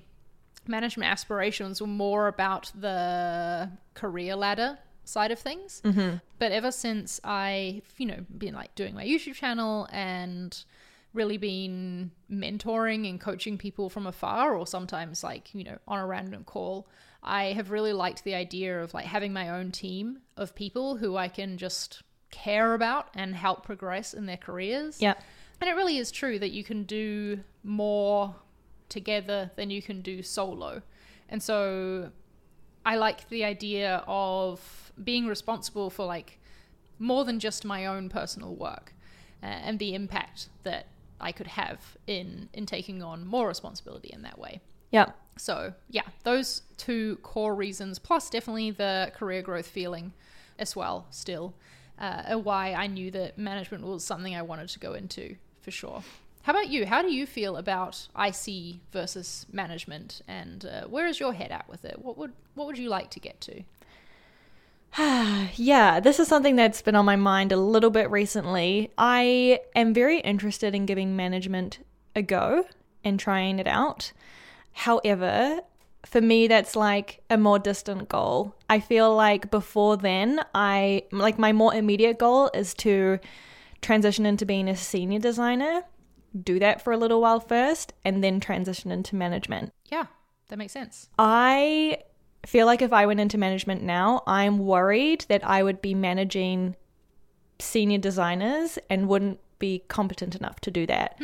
management 0.66 1.10
aspirations 1.10 1.82
were 1.82 1.86
more 1.86 2.28
about 2.28 2.72
the 2.80 3.70
career 3.92 4.36
ladder 4.36 4.78
side 5.04 5.30
of 5.30 5.38
things. 5.38 5.82
Mm-hmm. 5.84 6.16
But 6.38 6.52
ever 6.52 6.70
since 6.70 7.20
I, 7.24 7.82
you 7.96 8.06
know, 8.06 8.24
been 8.36 8.54
like 8.54 8.74
doing 8.74 8.94
my 8.94 9.04
YouTube 9.04 9.34
channel 9.34 9.88
and 9.92 10.64
really 11.14 11.36
been 11.36 12.10
mentoring 12.30 13.08
and 13.08 13.20
coaching 13.20 13.58
people 13.58 13.90
from 13.90 14.06
afar 14.06 14.54
or 14.54 14.66
sometimes 14.66 15.22
like, 15.22 15.54
you 15.54 15.64
know, 15.64 15.78
on 15.86 15.98
a 15.98 16.06
random 16.06 16.44
call, 16.44 16.88
I 17.22 17.52
have 17.52 17.70
really 17.70 17.92
liked 17.92 18.24
the 18.24 18.34
idea 18.34 18.82
of 18.82 18.94
like 18.94 19.04
having 19.04 19.32
my 19.32 19.50
own 19.50 19.70
team 19.70 20.20
of 20.36 20.54
people 20.54 20.96
who 20.96 21.16
I 21.16 21.28
can 21.28 21.58
just 21.58 22.02
care 22.30 22.74
about 22.74 23.08
and 23.14 23.34
help 23.34 23.64
progress 23.64 24.14
in 24.14 24.26
their 24.26 24.38
careers. 24.38 25.00
Yeah. 25.00 25.14
And 25.60 25.68
it 25.68 25.74
really 25.74 25.98
is 25.98 26.10
true 26.10 26.38
that 26.38 26.50
you 26.50 26.64
can 26.64 26.84
do 26.84 27.40
more 27.62 28.34
together 28.88 29.50
than 29.54 29.70
you 29.70 29.80
can 29.80 30.02
do 30.02 30.22
solo. 30.22 30.82
And 31.28 31.42
so 31.42 32.10
I 32.84 32.96
like 32.96 33.28
the 33.28 33.44
idea 33.44 34.02
of 34.06 34.92
being 35.02 35.26
responsible 35.26 35.90
for 35.90 36.04
like 36.04 36.38
more 36.98 37.24
than 37.24 37.40
just 37.40 37.64
my 37.64 37.86
own 37.86 38.08
personal 38.08 38.54
work 38.54 38.94
uh, 39.42 39.46
and 39.46 39.78
the 39.78 39.94
impact 39.94 40.48
that 40.62 40.86
I 41.20 41.32
could 41.32 41.46
have 41.46 41.96
in 42.06 42.48
in 42.52 42.66
taking 42.66 43.02
on 43.02 43.26
more 43.26 43.46
responsibility 43.48 44.10
in 44.12 44.22
that 44.22 44.38
way. 44.38 44.60
Yeah. 44.90 45.12
So, 45.38 45.72
yeah, 45.88 46.02
those 46.24 46.62
two 46.76 47.16
core 47.22 47.54
reasons, 47.54 47.98
plus 47.98 48.28
definitely 48.28 48.70
the 48.70 49.12
career 49.14 49.40
growth 49.40 49.66
feeling 49.66 50.12
as 50.58 50.76
well, 50.76 51.06
still, 51.10 51.54
uh, 51.98 52.34
why 52.34 52.74
I 52.74 52.86
knew 52.86 53.10
that 53.12 53.38
management 53.38 53.84
was 53.84 54.04
something 54.04 54.36
I 54.36 54.42
wanted 54.42 54.68
to 54.68 54.78
go 54.78 54.92
into 54.92 55.36
for 55.62 55.70
sure. 55.70 56.02
How 56.42 56.52
about 56.52 56.68
you? 56.70 56.86
How 56.86 57.02
do 57.02 57.12
you 57.12 57.24
feel 57.24 57.56
about 57.56 58.08
IC 58.18 58.76
versus 58.92 59.46
management, 59.52 60.22
and 60.26 60.64
uh, 60.64 60.88
where 60.88 61.06
is 61.06 61.20
your 61.20 61.32
head 61.32 61.52
at 61.52 61.68
with 61.68 61.84
it? 61.84 62.00
What 62.00 62.18
would 62.18 62.32
what 62.54 62.66
would 62.66 62.78
you 62.78 62.88
like 62.88 63.10
to 63.10 63.20
get 63.20 63.40
to? 63.42 63.62
yeah, 65.54 66.00
this 66.00 66.18
is 66.18 66.28
something 66.28 66.56
that's 66.56 66.82
been 66.82 66.96
on 66.96 67.04
my 67.04 67.16
mind 67.16 67.52
a 67.52 67.56
little 67.56 67.90
bit 67.90 68.10
recently. 68.10 68.90
I 68.98 69.60
am 69.74 69.94
very 69.94 70.20
interested 70.20 70.74
in 70.74 70.84
giving 70.84 71.16
management 71.16 71.78
a 72.14 72.22
go 72.22 72.66
and 73.04 73.18
trying 73.18 73.58
it 73.58 73.66
out. 73.66 74.12
However, 74.72 75.60
for 76.04 76.20
me, 76.20 76.48
that's 76.48 76.74
like 76.74 77.22
a 77.30 77.38
more 77.38 77.58
distant 77.58 78.08
goal. 78.08 78.54
I 78.68 78.80
feel 78.80 79.14
like 79.14 79.50
before 79.50 79.96
then, 79.96 80.40
I 80.54 81.04
like 81.12 81.38
my 81.38 81.52
more 81.52 81.72
immediate 81.72 82.18
goal 82.18 82.50
is 82.52 82.74
to 82.74 83.18
transition 83.80 84.26
into 84.26 84.44
being 84.44 84.68
a 84.68 84.76
senior 84.76 85.18
designer, 85.20 85.84
do 86.40 86.58
that 86.58 86.82
for 86.82 86.92
a 86.92 86.96
little 86.96 87.20
while 87.20 87.40
first, 87.40 87.92
and 88.04 88.22
then 88.22 88.40
transition 88.40 88.90
into 88.90 89.16
management. 89.16 89.72
Yeah, 89.90 90.06
that 90.48 90.56
makes 90.56 90.72
sense. 90.72 91.08
I 91.18 91.98
feel 92.46 92.66
like 92.66 92.82
if 92.82 92.92
I 92.92 93.06
went 93.06 93.20
into 93.20 93.38
management 93.38 93.82
now, 93.82 94.22
I'm 94.26 94.58
worried 94.58 95.26
that 95.28 95.44
I 95.46 95.62
would 95.62 95.80
be 95.80 95.94
managing 95.94 96.76
senior 97.58 97.98
designers 97.98 98.78
and 98.90 99.08
wouldn't 99.08 99.38
be 99.58 99.84
competent 99.88 100.34
enough 100.34 100.60
to 100.60 100.70
do 100.70 100.86
that. 100.86 101.16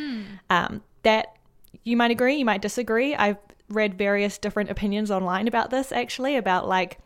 Um, 0.49 0.81
that 1.03 1.35
you 1.83 1.97
might 1.97 2.11
agree, 2.11 2.35
you 2.35 2.45
might 2.45 2.61
disagree. 2.61 3.13
I've 3.15 3.37
read 3.67 3.97
various 3.97 4.37
different 4.37 4.69
opinions 4.69 5.11
online 5.11 5.47
about 5.47 5.69
this 5.69 5.91
actually, 5.91 6.35
about 6.35 6.67
like 6.67 6.99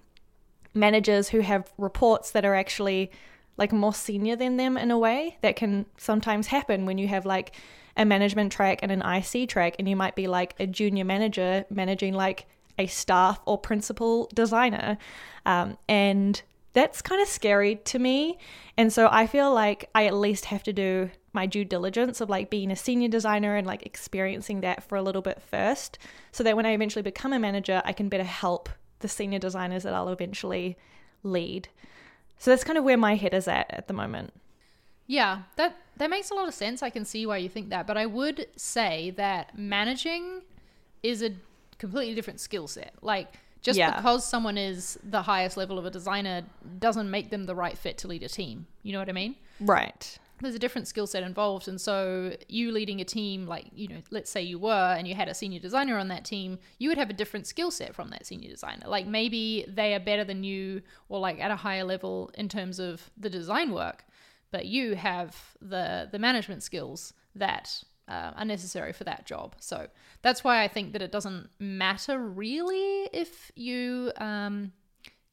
managers 0.73 1.29
who 1.29 1.39
have 1.41 1.71
reports 1.77 2.31
that 2.31 2.45
are 2.45 2.55
actually 2.55 3.11
like 3.57 3.71
more 3.71 3.93
senior 3.93 4.35
than 4.35 4.57
them 4.57 4.77
in 4.77 4.91
a 4.91 4.97
way 4.97 5.37
that 5.41 5.55
can 5.55 5.85
sometimes 5.97 6.47
happen 6.47 6.85
when 6.85 6.97
you 6.97 7.07
have 7.07 7.25
like 7.25 7.55
a 7.97 8.05
management 8.05 8.51
track 8.51 8.79
and 8.81 8.91
an 8.91 9.01
IC 9.01 9.49
track 9.49 9.75
and 9.79 9.87
you 9.87 9.95
might 9.95 10.15
be 10.15 10.27
like 10.27 10.55
a 10.59 10.67
junior 10.67 11.05
manager 11.05 11.65
managing 11.69 12.13
like 12.13 12.45
a 12.79 12.87
staff 12.87 13.39
or 13.45 13.57
principal 13.57 14.29
designer 14.33 14.97
um, 15.45 15.77
and 15.87 16.41
that's 16.73 17.01
kind 17.01 17.21
of 17.21 17.27
scary 17.27 17.75
to 17.75 17.99
me 17.99 18.37
and 18.77 18.91
so 18.91 19.07
I 19.11 19.27
feel 19.27 19.53
like 19.53 19.89
I 19.93 20.07
at 20.07 20.15
least 20.15 20.45
have 20.45 20.63
to 20.63 20.73
do 20.73 21.11
my 21.33 21.45
due 21.45 21.65
diligence 21.65 22.21
of 22.21 22.29
like 22.29 22.49
being 22.49 22.71
a 22.71 22.75
senior 22.75 23.09
designer 23.09 23.55
and 23.55 23.67
like 23.67 23.85
experiencing 23.85 24.61
that 24.61 24.83
for 24.83 24.95
a 24.95 25.03
little 25.03 25.21
bit 25.21 25.41
first 25.41 25.99
so 26.31 26.43
that 26.43 26.55
when 26.55 26.65
I 26.65 26.71
eventually 26.71 27.03
become 27.03 27.33
a 27.33 27.39
manager 27.39 27.81
I 27.85 27.93
can 27.93 28.09
better 28.09 28.23
help 28.23 28.69
the 29.03 29.07
senior 29.07 29.37
designers 29.37 29.83
that 29.83 29.93
I'll 29.93 30.09
eventually 30.09 30.77
lead. 31.21 31.69
So 32.39 32.49
that's 32.49 32.63
kind 32.63 32.77
of 32.77 32.83
where 32.83 32.97
my 32.97 33.15
head 33.15 33.35
is 33.35 33.47
at 33.47 33.67
at 33.69 33.87
the 33.87 33.93
moment. 33.93 34.33
Yeah, 35.13 35.43
that 35.57 35.71
that 35.97 36.09
makes 36.09 36.31
a 36.31 36.33
lot 36.39 36.47
of 36.47 36.55
sense. 36.55 36.81
I 36.81 36.89
can 36.89 37.05
see 37.05 37.23
why 37.29 37.37
you 37.37 37.49
think 37.55 37.69
that, 37.69 37.85
but 37.85 37.97
I 37.97 38.07
would 38.07 38.47
say 38.55 39.11
that 39.23 39.55
managing 39.55 40.41
is 41.03 41.21
a 41.21 41.31
completely 41.77 42.15
different 42.15 42.39
skill 42.39 42.67
set. 42.67 42.93
Like 43.01 43.27
just 43.61 43.77
Yeah. 43.77 43.95
because 43.95 44.25
someone 44.25 44.57
is 44.57 44.97
the 45.03 45.21
highest 45.21 45.55
level 45.55 45.77
of 45.77 45.85
a 45.85 45.91
designer 45.91 46.37
doesn't 46.79 47.09
make 47.17 47.29
them 47.29 47.43
the 47.45 47.55
right 47.63 47.77
fit 47.77 47.95
to 47.99 48.07
lead 48.07 48.23
a 48.23 48.27
team. 48.39 48.65
You 48.81 48.91
know 48.93 48.99
what 48.99 49.09
I 49.09 49.13
mean? 49.23 49.35
Right. 49.59 50.03
there's 50.41 50.55
a 50.55 50.59
different 50.67 50.87
skill 50.89 51.07
set 51.07 51.23
involved 51.23 51.69
and 51.69 51.79
so 51.79 52.35
you 52.49 52.69
leading 52.73 52.99
a 52.99 53.05
team 53.05 53.47
like 53.47 53.65
you 53.81 53.87
know 53.87 54.01
let's 54.15 54.29
say 54.35 54.41
you 54.41 54.59
were 54.59 54.89
and 54.97 55.07
you 55.07 55.15
had 55.15 55.29
a 55.29 55.33
senior 55.41 55.59
designer 55.67 55.97
on 55.97 56.07
that 56.09 56.25
team 56.25 56.49
you 56.79 56.89
would 56.89 56.97
have 56.97 57.09
a 57.09 57.17
different 57.21 57.45
skill 57.47 57.71
set 57.71 57.95
from 57.95 58.09
that 58.09 58.25
senior 58.25 58.49
designer 58.49 58.85
like 58.95 59.05
maybe 59.07 59.41
they 59.79 59.89
are 59.95 60.01
better 60.11 60.25
than 60.25 60.43
you 60.43 60.81
or 61.07 61.17
like 61.27 61.39
at 61.39 61.49
a 61.49 61.55
higher 61.55 61.85
level 61.85 62.29
in 62.41 62.49
terms 62.49 62.77
of 62.77 63.09
the 63.15 63.29
design 63.29 63.71
work 63.71 64.03
but 64.53 64.65
you 64.65 64.95
have 64.95 65.35
the 65.61 66.07
the 66.09 66.19
management 66.19 66.63
skills 66.63 67.13
that 67.35 67.83
uh, 68.07 68.31
are 68.37 68.45
necessary 68.45 68.93
for 68.93 69.03
that 69.03 69.25
job 69.25 69.55
so 69.59 69.87
that's 70.21 70.43
why 70.45 70.63
i 70.63 70.67
think 70.67 70.93
that 70.93 71.01
it 71.01 71.11
doesn't 71.11 71.49
matter 71.59 72.17
really 72.17 73.09
if 73.11 73.51
you 73.55 74.13
um 74.17 74.71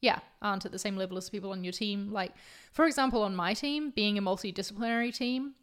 yeah, 0.01 0.19
aren't 0.41 0.65
at 0.65 0.71
the 0.71 0.79
same 0.79 0.97
level 0.97 1.17
as 1.17 1.29
people 1.29 1.51
on 1.51 1.63
your 1.63 1.71
team. 1.71 2.11
Like, 2.11 2.33
for 2.73 2.85
example, 2.85 3.21
on 3.21 3.35
my 3.35 3.53
team, 3.53 3.91
being 3.91 4.17
a 4.17 4.21
multidisciplinary 4.21 5.15
team, 5.15 5.53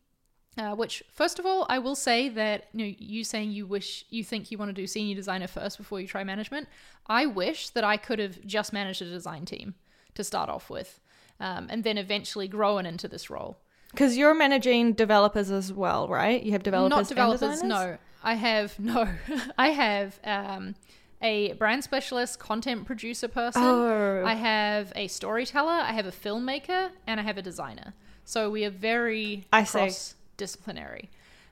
uh, 0.56 0.74
which 0.74 1.02
first 1.10 1.38
of 1.38 1.46
all, 1.46 1.66
I 1.68 1.78
will 1.78 1.96
say 1.96 2.28
that 2.30 2.66
you 2.72 2.86
know, 2.86 2.94
you 2.98 3.24
saying 3.24 3.50
you 3.50 3.66
wish 3.66 4.04
you 4.10 4.24
think 4.24 4.50
you 4.50 4.58
want 4.58 4.70
to 4.70 4.72
do 4.72 4.86
senior 4.86 5.14
designer 5.14 5.46
first 5.46 5.76
before 5.76 6.00
you 6.00 6.06
try 6.06 6.24
management. 6.24 6.68
I 7.06 7.26
wish 7.26 7.70
that 7.70 7.84
I 7.84 7.96
could 7.96 8.18
have 8.18 8.44
just 8.46 8.72
managed 8.72 9.02
a 9.02 9.10
design 9.10 9.44
team 9.44 9.74
to 10.14 10.24
start 10.24 10.48
off 10.48 10.70
with, 10.70 11.00
um, 11.40 11.68
and 11.70 11.84
then 11.84 11.98
eventually 11.98 12.48
growing 12.48 12.86
into 12.86 13.08
this 13.08 13.30
role. 13.30 13.58
Because 13.90 14.16
you're 14.16 14.34
managing 14.34 14.92
developers 14.92 15.50
as 15.50 15.72
well, 15.72 16.08
right? 16.08 16.42
You 16.42 16.52
have 16.52 16.62
developers. 16.62 16.90
Not 16.90 17.08
developers. 17.08 17.62
No, 17.62 17.98
I 18.22 18.34
have 18.34 18.78
no. 18.78 19.08
I 19.56 19.68
have 19.68 20.20
um, 20.24 20.74
a 21.22 21.52
brand 21.54 21.84
specialist, 21.84 22.38
content 22.38 22.84
producer 22.84 23.28
person. 23.28 23.62
Oh. 23.62 24.24
I 24.26 24.34
have 24.34 24.92
a 24.94 25.08
storyteller. 25.08 25.70
I 25.70 25.92
have 25.92 26.06
a 26.06 26.12
filmmaker, 26.12 26.90
and 27.06 27.18
I 27.18 27.22
have 27.22 27.38
a 27.38 27.42
designer. 27.42 27.94
So 28.24 28.50
we 28.50 28.64
are 28.66 28.70
very 28.70 29.46
I 29.52 29.64
cross 29.64 30.14
disciplinary. 30.36 31.10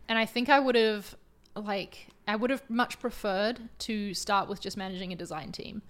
And 0.09 0.19
I 0.19 0.27
think 0.27 0.49
I 0.49 0.61
would 0.61 0.75
have 0.75 1.17
like 1.55 2.09
I 2.29 2.37
would 2.37 2.51
have 2.51 2.69
much 2.69 2.99
preferred 2.99 3.61
to 3.81 4.15
start 4.15 4.49
with 4.49 4.61
just 4.61 4.77
managing 4.77 5.13
a 5.13 5.17
design 5.17 5.53
team. 5.53 5.83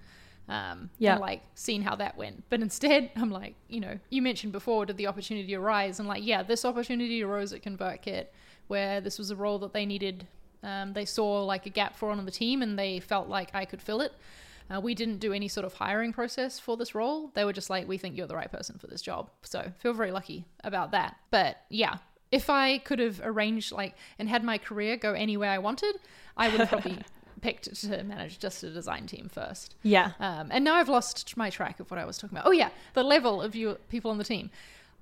Um, 0.48 0.90
Yeah. 0.98 1.12
and 1.12 1.20
like 1.20 1.42
seeing 1.54 1.82
how 1.82 1.96
that 1.96 2.16
went. 2.16 2.44
But 2.50 2.60
instead, 2.60 3.10
I'm 3.16 3.30
like, 3.30 3.54
you 3.68 3.80
know, 3.80 3.98
you 4.10 4.22
mentioned 4.22 4.52
before, 4.52 4.86
did 4.86 4.96
the 4.96 5.06
opportunity 5.08 5.54
arise? 5.54 5.98
And 5.98 6.08
like, 6.08 6.24
yeah, 6.24 6.42
this 6.42 6.64
opportunity 6.64 7.22
arose 7.22 7.52
at 7.52 7.62
ConvertKit 7.62 8.26
where 8.68 9.00
this 9.00 9.18
was 9.18 9.30
a 9.30 9.36
role 9.36 9.58
that 9.60 9.72
they 9.72 9.86
needed. 9.86 10.26
Um, 10.62 10.92
they 10.92 11.04
saw 11.04 11.44
like 11.44 11.66
a 11.66 11.70
gap 11.70 11.96
for 11.96 12.10
on 12.10 12.24
the 12.24 12.30
team 12.30 12.62
and 12.62 12.78
they 12.78 12.98
felt 13.00 13.28
like 13.28 13.50
I 13.54 13.64
could 13.64 13.80
fill 13.82 14.00
it. 14.00 14.12
Uh, 14.68 14.80
we 14.80 14.94
didn't 14.96 15.18
do 15.18 15.32
any 15.32 15.46
sort 15.46 15.64
of 15.64 15.74
hiring 15.74 16.12
process 16.12 16.58
for 16.58 16.76
this 16.76 16.92
role. 16.94 17.30
They 17.34 17.44
were 17.44 17.52
just 17.52 17.70
like, 17.70 17.86
we 17.86 17.98
think 17.98 18.16
you're 18.16 18.26
the 18.26 18.34
right 18.34 18.50
person 18.50 18.78
for 18.78 18.88
this 18.88 19.00
job. 19.00 19.30
So 19.42 19.70
feel 19.78 19.92
very 19.92 20.10
lucky 20.10 20.44
about 20.64 20.90
that. 20.90 21.16
But 21.30 21.58
yeah, 21.70 21.98
if 22.32 22.50
I 22.50 22.78
could 22.78 22.98
have 22.98 23.20
arranged 23.22 23.70
like 23.70 23.94
and 24.18 24.28
had 24.28 24.42
my 24.42 24.58
career 24.58 24.96
go 24.96 25.12
anywhere 25.12 25.50
I 25.50 25.58
wanted, 25.58 25.94
I 26.36 26.48
would 26.48 26.58
have 26.58 26.68
probably 26.68 26.98
picked 27.40 27.74
to 27.82 28.02
manage 28.04 28.38
just 28.38 28.62
a 28.62 28.70
design 28.70 29.06
team 29.06 29.28
first. 29.32 29.74
Yeah. 29.82 30.12
Um, 30.20 30.48
and 30.50 30.64
now 30.64 30.74
I've 30.74 30.88
lost 30.88 31.36
my 31.36 31.50
track 31.50 31.80
of 31.80 31.90
what 31.90 31.98
I 31.98 32.04
was 32.04 32.18
talking 32.18 32.36
about. 32.36 32.48
Oh 32.48 32.52
yeah, 32.52 32.70
the 32.94 33.02
level 33.02 33.42
of 33.42 33.54
you 33.54 33.78
people 33.88 34.10
on 34.10 34.18
the 34.18 34.24
team. 34.24 34.50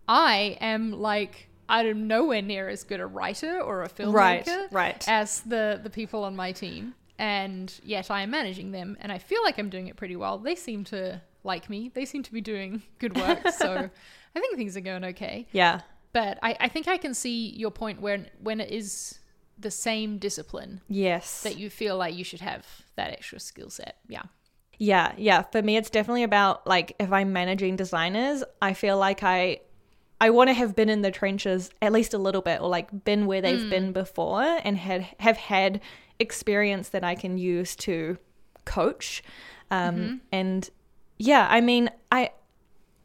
I 0.09 0.59
am 0.61 0.93
like 0.93 1.49
I'm 1.69 2.07
nowhere 2.07 2.43
near 2.43 2.69
as 2.69 2.85
good 2.85 3.01
a 3.01 3.07
writer 3.07 3.61
or 3.61 3.83
a 3.85 3.89
filmmaker 3.89 4.13
Right, 4.13 4.73
right. 4.73 5.09
as 5.09 5.41
the 5.41 5.81
the 5.83 5.91
people 5.91 6.25
on 6.25 6.37
my 6.37 6.53
team, 6.53 6.95
and 7.19 7.73
yet 7.83 8.11
I 8.11 8.23
am 8.23 8.31
managing 8.31 8.73
them, 8.73 8.97
and 9.01 9.11
I 9.11 9.19
feel 9.19 9.43
like 9.43 9.59
I'm 9.59 9.71
doing 9.71 9.87
it 9.87 9.97
pretty 9.97 10.17
well. 10.17 10.39
They 10.39 10.55
seem 10.57 10.85
to 10.85 11.23
like 11.43 11.71
me. 11.71 11.91
They 11.95 12.05
seem 12.05 12.23
to 12.23 12.33
be 12.33 12.41
doing 12.41 12.83
good 12.99 13.17
work, 13.17 13.49
so 13.51 13.89
I 14.37 14.41
think 14.41 14.57
things 14.57 14.77
are 14.77 14.81
going 14.83 15.05
okay. 15.05 15.47
Yeah. 15.53 15.81
But 16.13 16.39
I, 16.43 16.57
I 16.61 16.69
think 16.69 16.87
I 16.87 16.97
can 16.97 17.13
see 17.15 17.49
your 17.51 17.71
point 17.71 18.01
when 18.01 18.29
when 18.41 18.61
it 18.61 18.71
is 18.71 19.19
the 19.59 19.71
same 19.71 20.19
discipline 20.19 20.81
Yes. 20.89 21.43
that 21.43 21.57
you 21.57 21.71
feel 21.71 21.97
like 21.97 22.15
you 22.15 22.25
should 22.25 22.41
have 22.41 22.67
that 22.97 23.11
extra 23.13 23.39
skill 23.41 23.71
set. 23.71 23.97
Yeah. 24.09 24.23
Yeah, 24.79 25.13
yeah. 25.17 25.43
For 25.43 25.63
me, 25.63 25.77
it's 25.77 25.91
definitely 25.91 26.25
about 26.25 26.67
like 26.67 26.97
if 26.99 27.13
I'm 27.13 27.33
managing 27.33 27.77
designers, 27.77 28.43
I 28.61 28.73
feel 28.75 28.99
like 28.99 29.23
I 29.23 29.61
I 30.21 30.31
want 30.31 30.49
to 30.49 30.55
have 30.55 30.75
been 30.75 30.89
in 30.89 31.03
the 31.03 31.11
trenches 31.11 31.71
at 31.83 31.93
least 31.93 32.15
a 32.15 32.19
little 32.19 32.43
bit, 32.43 32.61
or 32.61 32.69
like 32.69 33.05
been 33.05 33.27
where 33.27 33.41
they've 33.41 33.69
been 33.71 33.93
before, 33.93 34.43
and 34.43 34.77
had 34.77 35.07
have 35.21 35.37
had 35.37 35.81
experience 36.19 36.89
that 36.91 37.05
I 37.05 37.15
can 37.15 37.39
use 37.39 37.77
to 37.77 38.19
coach. 38.65 39.23
Um, 39.71 40.21
And 40.33 40.69
yeah, 41.19 41.47
I 41.51 41.61
mean, 41.61 41.91
I 42.11 42.31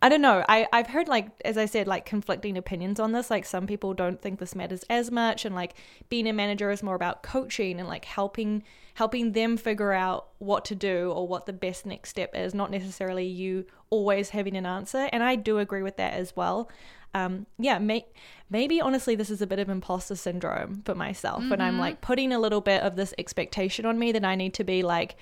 I 0.01 0.07
don't 0.07 0.21
know. 0.21 0.45
I, 0.47 0.67
I've 0.71 0.87
heard 0.87 1.07
like 1.07 1.27
as 1.43 1.57
I 1.57 1.65
said, 1.65 1.87
like 1.87 2.05
conflicting 2.05 2.57
opinions 2.57 2.99
on 2.99 3.11
this. 3.11 3.29
Like 3.29 3.45
some 3.45 3.67
people 3.67 3.93
don't 3.93 4.21
think 4.21 4.39
this 4.39 4.55
matters 4.55 4.83
as 4.89 5.11
much 5.11 5.45
and 5.45 5.53
like 5.53 5.73
being 6.07 6.27
a 6.27 6.33
manager 6.33 6.71
is 6.71 6.81
more 6.81 6.95
about 6.95 7.21
coaching 7.21 7.79
and 7.79 7.87
like 7.87 8.05
helping 8.05 8.63
helping 8.93 9.31
them 9.33 9.57
figure 9.57 9.93
out 9.93 10.27
what 10.39 10.65
to 10.65 10.75
do 10.75 11.11
or 11.11 11.27
what 11.27 11.45
the 11.45 11.53
best 11.53 11.85
next 11.85 12.09
step 12.09 12.31
is, 12.35 12.53
not 12.53 12.69
necessarily 12.71 13.25
you 13.25 13.65
always 13.89 14.29
having 14.29 14.57
an 14.57 14.65
answer. 14.65 15.09
And 15.11 15.23
I 15.23 15.35
do 15.35 15.57
agree 15.57 15.81
with 15.81 15.97
that 15.97 16.13
as 16.13 16.35
well. 16.35 16.69
Um, 17.13 17.47
yeah, 17.57 17.79
may, 17.79 18.05
maybe 18.49 18.81
honestly 18.81 19.15
this 19.15 19.29
is 19.29 19.41
a 19.41 19.47
bit 19.47 19.57
of 19.57 19.69
imposter 19.69 20.15
syndrome 20.15 20.83
for 20.85 20.95
myself 20.95 21.43
when 21.49 21.59
I'm 21.59 21.79
like 21.79 22.01
putting 22.01 22.31
a 22.31 22.39
little 22.39 22.61
bit 22.61 22.83
of 22.83 22.95
this 22.95 23.13
expectation 23.17 23.85
on 23.85 23.97
me 23.97 24.11
that 24.11 24.23
I 24.23 24.35
need 24.35 24.53
to 24.55 24.63
be 24.63 24.83
like 24.83 25.15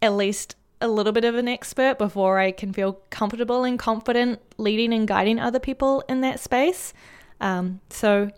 at 0.00 0.14
least 0.14 0.56
a 0.80 0.88
little 0.88 1.12
bit 1.12 1.24
of 1.24 1.34
an 1.34 1.48
expert 1.48 1.98
before 1.98 2.38
I 2.38 2.52
can 2.52 2.72
feel 2.72 3.00
comfortable 3.10 3.64
and 3.64 3.78
confident 3.78 4.40
leading 4.58 4.92
and 4.92 5.08
guiding 5.08 5.38
other 5.40 5.58
people 5.58 6.04
in 6.08 6.20
that 6.22 6.40
space. 6.40 6.92
Um, 7.40 7.80
so, 7.90 8.30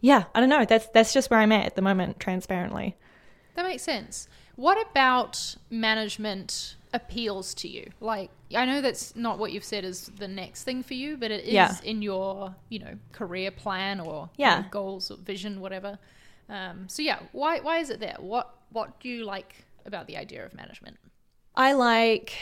yeah, 0.00 0.24
I 0.34 0.40
don't 0.40 0.48
know. 0.48 0.64
That's 0.64 0.86
that's 0.88 1.12
just 1.12 1.30
where 1.30 1.40
I'm 1.40 1.52
at 1.52 1.66
at 1.66 1.74
the 1.76 1.82
moment, 1.82 2.20
transparently. 2.20 2.96
That 3.54 3.64
makes 3.64 3.82
sense. 3.82 4.28
What 4.54 4.80
about 4.90 5.56
management 5.70 6.76
appeals 6.92 7.54
to 7.54 7.68
you? 7.68 7.90
Like, 8.00 8.30
I 8.54 8.64
know 8.64 8.80
that's 8.80 9.14
not 9.14 9.38
what 9.38 9.52
you've 9.52 9.64
said 9.64 9.84
is 9.84 10.10
the 10.18 10.28
next 10.28 10.64
thing 10.64 10.82
for 10.82 10.94
you, 10.94 11.16
but 11.16 11.30
it 11.30 11.40
is 11.44 11.52
Yeah. 11.52 11.74
in 11.84 12.02
your, 12.02 12.54
you 12.68 12.78
know, 12.78 12.94
career 13.12 13.50
plan 13.50 14.00
or 14.00 14.30
you 14.36 14.44
Yeah. 14.44 14.60
know, 14.60 14.66
goals 14.70 15.10
or 15.10 15.16
vision, 15.16 15.60
whatever. 15.60 15.98
Um, 16.48 16.88
so 16.88 17.02
yeah, 17.02 17.18
why 17.32 17.60
why 17.60 17.78
is 17.78 17.90
it 17.90 18.00
there? 18.00 18.16
What 18.18 18.54
what 18.70 19.00
do 19.00 19.08
you 19.08 19.24
like 19.24 19.64
about 19.86 20.06
the 20.06 20.16
idea 20.16 20.44
of 20.44 20.54
management? 20.54 20.96
I 21.58 21.72
like 21.72 22.34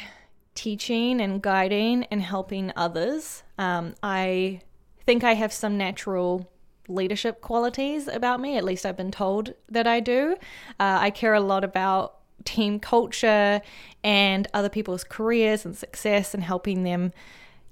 teaching 0.55 1.23
and 1.23 1.41
guiding 1.41 2.05
and 2.11 2.21
helping 2.21 2.71
others. 2.77 3.43
Um, 3.57 3.95
I 4.03 4.61
think 5.07 5.25
I 5.25 5.33
have 5.33 5.55
some 5.55 5.79
natural 5.79 6.51
leadership 6.87 7.41
qualities 7.41 8.09
about 8.09 8.41
me. 8.41 8.59
At 8.59 8.65
least 8.65 8.85
I've 8.85 8.97
been 8.97 9.11
told 9.11 9.55
that 9.71 9.87
I 9.87 10.01
do. 10.01 10.37
Uh, 10.79 10.99
I 11.01 11.09
care 11.09 11.33
a 11.33 11.41
lot 11.41 11.65
about 11.65 12.19
team 12.45 12.79
culture 12.79 13.63
and 14.05 14.49
other 14.53 14.69
people's 14.69 15.03
careers 15.03 15.65
and 15.65 15.75
success 15.75 16.35
and 16.35 16.45
helping 16.45 16.83
them 16.83 17.15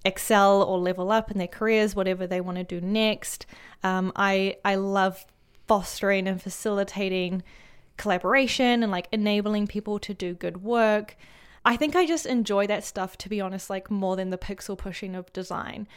excel 0.03 0.63
or 0.63 0.79
level 0.79 1.13
up 1.13 1.31
in 1.31 1.37
their 1.37 1.47
careers, 1.47 1.95
whatever 1.95 2.27
they 2.27 2.41
want 2.41 2.57
to 2.57 2.65
do 2.65 2.81
next. 2.81 3.45
Um, 3.83 4.13
I 4.17 4.57
I 4.65 4.77
love 4.77 5.27
fostering 5.69 6.27
and 6.27 6.41
facilitating 6.41 7.43
collaboration 7.97 8.83
and 8.83 8.91
like 8.91 9.09
enabling 9.13 9.67
people 9.67 9.99
to 10.01 10.15
do 10.15 10.35
good 10.35 10.63
work. 10.63 11.17
I 11.65 11.77
think 11.77 11.97
I 11.97 12.07
just 12.07 12.27
enjoy 12.27 12.67
that 12.67 12.85
stuff 12.85 13.17
to 13.19 13.29
be 13.29 13.41
honest, 13.41 13.71
like 13.71 13.91
more 13.91 14.17
than 14.17 14.31
the 14.31 14.39
pixel 14.39 14.77
pushing 14.77 15.15
of 15.15 15.33
design. 15.33 15.89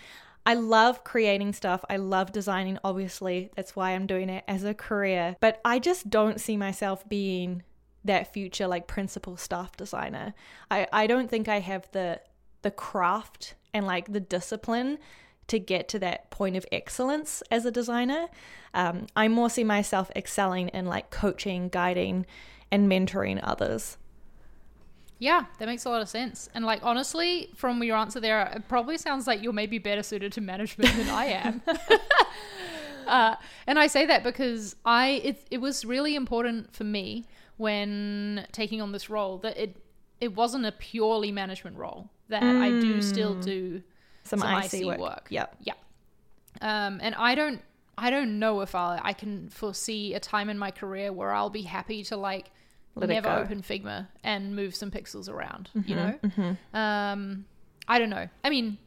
I 0.45 0.53
love 0.53 1.03
creating 1.03 1.51
stuff. 1.51 1.83
I 1.89 1.97
love 1.97 2.31
designing, 2.31 2.79
obviously. 2.81 3.51
That's 3.57 3.75
why 3.75 3.91
I'm 3.91 4.07
doing 4.07 4.29
it 4.29 4.45
as 4.47 4.63
a 4.63 4.73
career. 4.73 5.35
But 5.41 5.59
I 5.65 5.77
just 5.77 6.09
don't 6.09 6.39
see 6.39 6.55
myself 6.55 7.07
being 7.09 7.63
that 8.05 8.31
future 8.33 8.67
like 8.67 8.87
principal 8.87 9.35
staff 9.35 9.75
designer. 9.75 10.33
I, 10.71 10.87
I 10.93 11.07
don't 11.07 11.29
think 11.29 11.49
I 11.49 11.59
have 11.59 11.91
the 11.91 12.21
the 12.61 12.71
craft 12.71 13.55
and 13.73 13.85
like 13.85 14.11
the 14.11 14.19
discipline 14.19 14.97
to 15.47 15.59
get 15.59 15.87
to 15.89 15.99
that 15.99 16.29
point 16.29 16.55
of 16.55 16.65
excellence 16.71 17.41
as 17.49 17.65
a 17.65 17.71
designer. 17.71 18.27
Um, 18.73 19.07
I 19.15 19.27
more 19.27 19.49
see 19.49 19.63
myself 19.63 20.11
excelling 20.15 20.69
in 20.69 20.85
like 20.85 21.09
coaching, 21.09 21.69
guiding, 21.69 22.25
and 22.71 22.89
mentoring 22.91 23.39
others. 23.41 23.97
Yeah, 25.19 25.45
that 25.57 25.65
makes 25.65 25.85
a 25.85 25.89
lot 25.89 26.01
of 26.01 26.09
sense. 26.09 26.47
And 26.53 26.63
like 26.63 26.81
honestly, 26.83 27.49
from 27.55 27.81
your 27.83 27.97
answer 27.97 28.19
there, 28.19 28.51
it 28.55 28.67
probably 28.67 28.97
sounds 28.97 29.25
like 29.25 29.41
you're 29.41 29.53
maybe 29.53 29.79
better 29.79 30.03
suited 30.03 30.31
to 30.33 30.41
management 30.41 30.95
than 30.95 31.09
I 31.09 31.25
am. 31.25 31.61
uh, 33.07 33.35
and 33.65 33.79
I 33.79 33.87
say 33.87 34.05
that 34.05 34.23
because 34.23 34.75
I 34.85 35.21
it 35.23 35.47
it 35.49 35.57
was 35.59 35.85
really 35.85 36.15
important 36.15 36.75
for 36.75 36.83
me 36.83 37.25
when 37.57 38.45
taking 38.51 38.79
on 38.81 38.91
this 38.91 39.09
role 39.09 39.39
that 39.39 39.57
it 39.57 39.77
it 40.21 40.35
wasn't 40.35 40.65
a 40.65 40.71
purely 40.71 41.31
management 41.31 41.77
role. 41.77 42.09
That 42.29 42.43
I 42.61 42.71
do 42.71 43.01
still 43.01 43.35
Mm. 43.35 43.41
do 43.41 43.83
Some, 44.27 44.39
some 44.39 44.53
IC, 44.63 44.73
IC 44.73 44.85
work. 44.85 44.99
work. 44.99 45.27
Yep. 45.29 45.55
Yeah. 45.63 45.73
Um, 46.61 46.99
and 47.01 47.15
I 47.15 47.35
don't 47.35 47.61
I 47.97 48.09
don't 48.09 48.39
know 48.39 48.61
if 48.61 48.75
I 48.75 48.99
I 49.03 49.13
can 49.13 49.49
foresee 49.49 50.13
a 50.13 50.19
time 50.19 50.49
in 50.49 50.57
my 50.57 50.71
career 50.71 51.11
where 51.13 51.31
I'll 51.31 51.49
be 51.49 51.63
happy 51.63 52.03
to 52.05 52.17
like 52.17 52.51
Let 52.95 53.09
never 53.09 53.29
open 53.29 53.61
Figma 53.61 54.07
and 54.23 54.55
move 54.55 54.75
some 54.75 54.91
pixels 54.91 55.29
around. 55.29 55.69
You 55.73 55.95
Mhm, 55.95 55.95
know, 55.95 56.19
mhm. 56.23 56.57
um, 56.77 57.45
I 57.87 57.99
don't 57.99 58.09
know. 58.09 58.27
I 58.43 58.49
mean, 58.49 58.77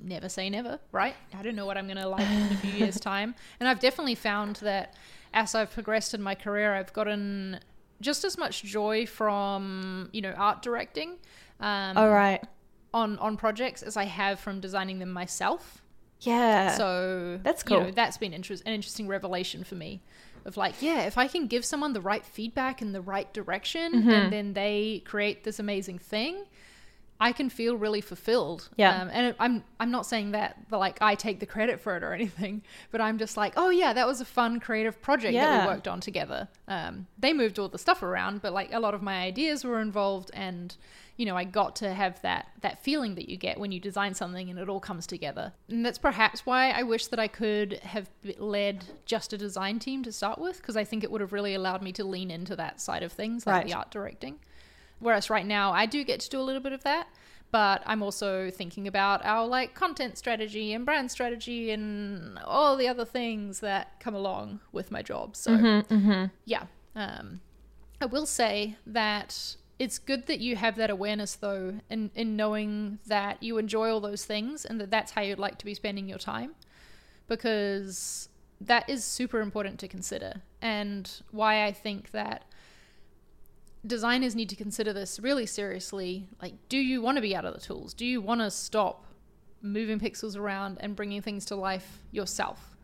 never 0.00 0.28
say 0.28 0.48
never, 0.48 0.78
right? 0.92 1.14
I 1.36 1.42
don't 1.42 1.56
know 1.56 1.66
what 1.66 1.76
I'm 1.76 1.88
gonna 1.88 2.08
like 2.08 2.28
in 2.28 2.52
a 2.52 2.56
few 2.56 2.70
years' 2.80 3.00
time, 3.00 3.34
and 3.58 3.68
I've 3.68 3.80
definitely 3.80 4.14
found 4.14 4.56
that 4.56 4.94
as 5.34 5.54
I've 5.54 5.72
progressed 5.72 6.14
in 6.14 6.22
my 6.22 6.34
career, 6.34 6.74
I've 6.74 6.92
gotten 6.92 7.58
just 8.00 8.24
as 8.24 8.38
much 8.38 8.62
joy 8.62 9.06
from 9.06 10.08
you 10.12 10.20
know 10.22 10.32
art 10.36 10.62
directing. 10.62 11.16
Um, 11.60 11.96
All 11.98 12.10
right. 12.10 12.42
On 12.94 13.18
on 13.18 13.36
projects 13.36 13.82
as 13.82 13.96
I 13.96 14.04
have 14.04 14.40
from 14.40 14.60
designing 14.60 14.98
them 14.98 15.10
myself. 15.12 15.82
Yeah. 16.20 16.74
So 16.76 17.38
That's 17.42 17.62
You 17.68 17.76
know, 17.76 17.82
cool. 17.84 17.92
that's 17.92 18.18
been 18.18 18.32
interest, 18.32 18.62
an 18.66 18.72
interesting 18.72 19.06
revelation 19.08 19.62
for 19.64 19.74
me. 19.76 20.00
Of 20.44 20.56
like, 20.56 20.80
yeah, 20.80 21.02
if 21.02 21.18
I 21.18 21.28
can 21.28 21.46
give 21.46 21.64
someone 21.64 21.92
the 21.92 22.00
right 22.00 22.24
feedback 22.24 22.80
in 22.80 22.92
the 22.92 23.00
right 23.02 23.32
direction, 23.34 23.92
Mm-hmm. 23.92 24.10
and 24.10 24.32
then 24.32 24.52
they 24.54 25.02
create 25.04 25.44
this 25.44 25.58
amazing 25.58 25.98
thing, 25.98 26.44
I 27.20 27.32
can 27.32 27.50
feel 27.50 27.76
really 27.76 28.00
fulfilled. 28.00 28.68
Yeah. 28.76 28.96
Um, 29.02 29.10
and 29.12 29.34
I'm 29.38 29.64
I'm 29.80 29.90
not 29.90 30.06
saying 30.06 30.30
that 30.32 30.56
like 30.70 30.98
I 31.02 31.16
take 31.16 31.40
the 31.40 31.46
credit 31.46 31.80
for 31.80 31.96
it 31.96 32.02
or 32.02 32.12
anything, 32.14 32.62
but 32.92 33.00
I'm 33.00 33.18
just 33.18 33.36
like, 33.36 33.52
oh 33.56 33.70
yeah, 33.70 33.92
that 33.92 34.06
was 34.06 34.20
a 34.20 34.24
fun 34.24 34.58
creative 34.60 35.02
project 35.02 35.34
that 35.34 35.66
we 35.66 35.72
worked 35.74 35.88
on 35.88 36.00
together. 36.00 36.48
Um, 36.68 37.06
they 37.18 37.32
moved 37.32 37.58
all 37.58 37.68
the 37.68 37.78
stuff 37.78 38.02
around, 38.02 38.40
but 38.40 38.52
like 38.52 38.72
a 38.72 38.80
lot 38.80 38.94
of 38.94 39.02
my 39.02 39.20
ideas 39.22 39.64
were 39.64 39.80
involved, 39.80 40.30
and 40.32 40.76
you 41.18 41.26
know 41.26 41.36
I 41.36 41.44
got 41.44 41.76
to 41.76 41.92
have 41.92 42.22
that 42.22 42.46
that 42.62 42.82
feeling 42.82 43.16
that 43.16 43.28
you 43.28 43.36
get 43.36 43.58
when 43.60 43.70
you 43.72 43.80
design 43.80 44.14
something 44.14 44.48
and 44.48 44.58
it 44.58 44.68
all 44.70 44.80
comes 44.80 45.06
together. 45.06 45.52
And 45.68 45.84
that's 45.84 45.98
perhaps 45.98 46.46
why 46.46 46.70
I 46.70 46.82
wish 46.84 47.08
that 47.08 47.18
I 47.18 47.28
could 47.28 47.74
have 47.82 48.08
led 48.38 48.84
just 49.04 49.32
a 49.34 49.38
design 49.38 49.78
team 49.80 50.02
to 50.04 50.12
start 50.12 50.38
with, 50.38 50.56
because 50.58 50.76
I 50.76 50.84
think 50.84 51.04
it 51.04 51.10
would 51.10 51.20
have 51.20 51.32
really 51.34 51.54
allowed 51.54 51.82
me 51.82 51.92
to 51.92 52.04
lean 52.04 52.30
into 52.30 52.56
that 52.56 52.80
side 52.80 53.02
of 53.02 53.12
things, 53.12 53.46
like 53.46 53.54
Right. 53.56 53.66
the 53.66 53.74
art 53.74 53.90
directing. 53.90 54.38
Whereas 55.00 55.28
right 55.28 55.46
now 55.46 55.72
I 55.72 55.86
do 55.86 56.02
get 56.04 56.20
to 56.20 56.30
do 56.30 56.40
a 56.40 56.46
little 56.48 56.62
bit 56.62 56.72
of 56.72 56.82
that, 56.84 57.08
but 57.50 57.82
I'm 57.86 58.02
also 58.02 58.50
thinking 58.50 58.86
about 58.86 59.24
our 59.24 59.46
like 59.46 59.74
content 59.74 60.18
strategy 60.18 60.72
and 60.72 60.84
brand 60.84 61.10
strategy 61.10 61.70
and 61.70 62.38
all 62.44 62.76
the 62.76 62.88
other 62.88 63.04
things 63.04 63.60
that 63.60 63.98
come 64.00 64.14
along 64.14 64.60
with 64.72 64.90
my 64.90 65.02
job. 65.02 65.34
So 65.36 65.50
Mm-hmm, 65.52 65.94
mm-hmm. 65.94 66.24
yeah, 66.44 66.64
um, 66.94 67.40
I 68.00 68.06
will 68.06 68.26
say 68.26 68.76
that 68.86 69.56
it's 69.78 69.98
good 69.98 70.26
that 70.26 70.40
you 70.40 70.56
have 70.56 70.76
that 70.76 70.90
awareness 70.90 71.34
though, 71.36 71.74
in 71.88 72.10
in 72.14 72.36
knowing 72.36 72.98
that 73.06 73.42
you 73.42 73.58
enjoy 73.58 73.90
all 73.90 74.00
those 74.00 74.24
things 74.24 74.64
and 74.64 74.80
that 74.80 74.90
that's 74.90 75.12
how 75.12 75.22
you'd 75.22 75.38
like 75.38 75.58
to 75.58 75.64
be 75.64 75.74
spending 75.74 76.08
your 76.08 76.18
time, 76.18 76.54
because 77.28 78.28
that 78.60 78.88
is 78.90 79.04
super 79.04 79.40
important 79.40 79.78
to 79.78 79.88
consider 79.88 80.42
and 80.60 81.22
why 81.30 81.64
I 81.64 81.72
think 81.72 82.10
that 82.10 82.44
designers 83.86 84.34
need 84.34 84.48
to 84.48 84.56
consider 84.56 84.92
this 84.92 85.20
really 85.20 85.46
seriously. 85.46 86.28
Like, 86.42 86.54
do 86.68 86.76
you 86.76 87.00
want 87.00 87.16
to 87.16 87.22
be 87.22 87.36
out 87.36 87.44
of 87.44 87.54
the 87.54 87.60
tools? 87.60 87.94
Do 87.94 88.04
you 88.04 88.20
want 88.20 88.40
to 88.40 88.50
stop 88.50 89.06
moving 89.62 90.00
pixels 90.00 90.36
around 90.36 90.78
and 90.80 90.96
bringing 90.96 91.22
things 91.22 91.44
to 91.46 91.54
life 91.54 92.02
yourself? 92.10 92.76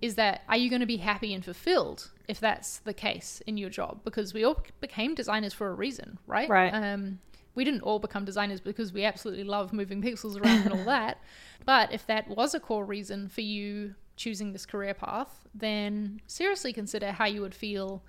Is 0.00 0.14
that, 0.14 0.42
are 0.48 0.56
you 0.56 0.70
going 0.70 0.80
to 0.80 0.86
be 0.86 0.96
happy 0.96 1.34
and 1.34 1.44
fulfilled 1.44 2.10
if 2.32 2.40
that's 2.40 2.78
the 2.78 2.94
case 2.94 3.42
in 3.46 3.58
your 3.58 3.68
job? 3.68 4.00
Because 4.04 4.32
we 4.32 4.42
all 4.42 4.64
became 4.80 5.14
designers 5.14 5.52
for 5.52 5.68
a 5.68 5.74
reason, 5.74 6.18
right? 6.26 6.48
Right. 6.48 6.70
Um, 6.70 7.20
we 7.54 7.62
didn't 7.62 7.82
all 7.82 7.98
become 7.98 8.24
designers 8.24 8.58
because 8.58 8.90
we 8.90 9.04
absolutely 9.04 9.44
love 9.44 9.74
moving 9.74 10.00
pixels 10.00 10.40
around 10.40 10.62
and 10.62 10.72
all 10.72 10.84
that. 10.96 11.18
But 11.66 11.92
if 11.92 12.06
that 12.06 12.28
was 12.28 12.54
a 12.54 12.60
core 12.60 12.86
reason 12.86 13.28
for 13.28 13.42
you 13.42 13.96
choosing 14.16 14.54
this 14.54 14.64
career 14.64 14.94
path, 14.94 15.46
then 15.54 16.22
seriously 16.26 16.72
consider 16.72 17.12
how 17.12 17.26
you 17.26 17.42
would 17.42 17.54
feel 17.54 18.02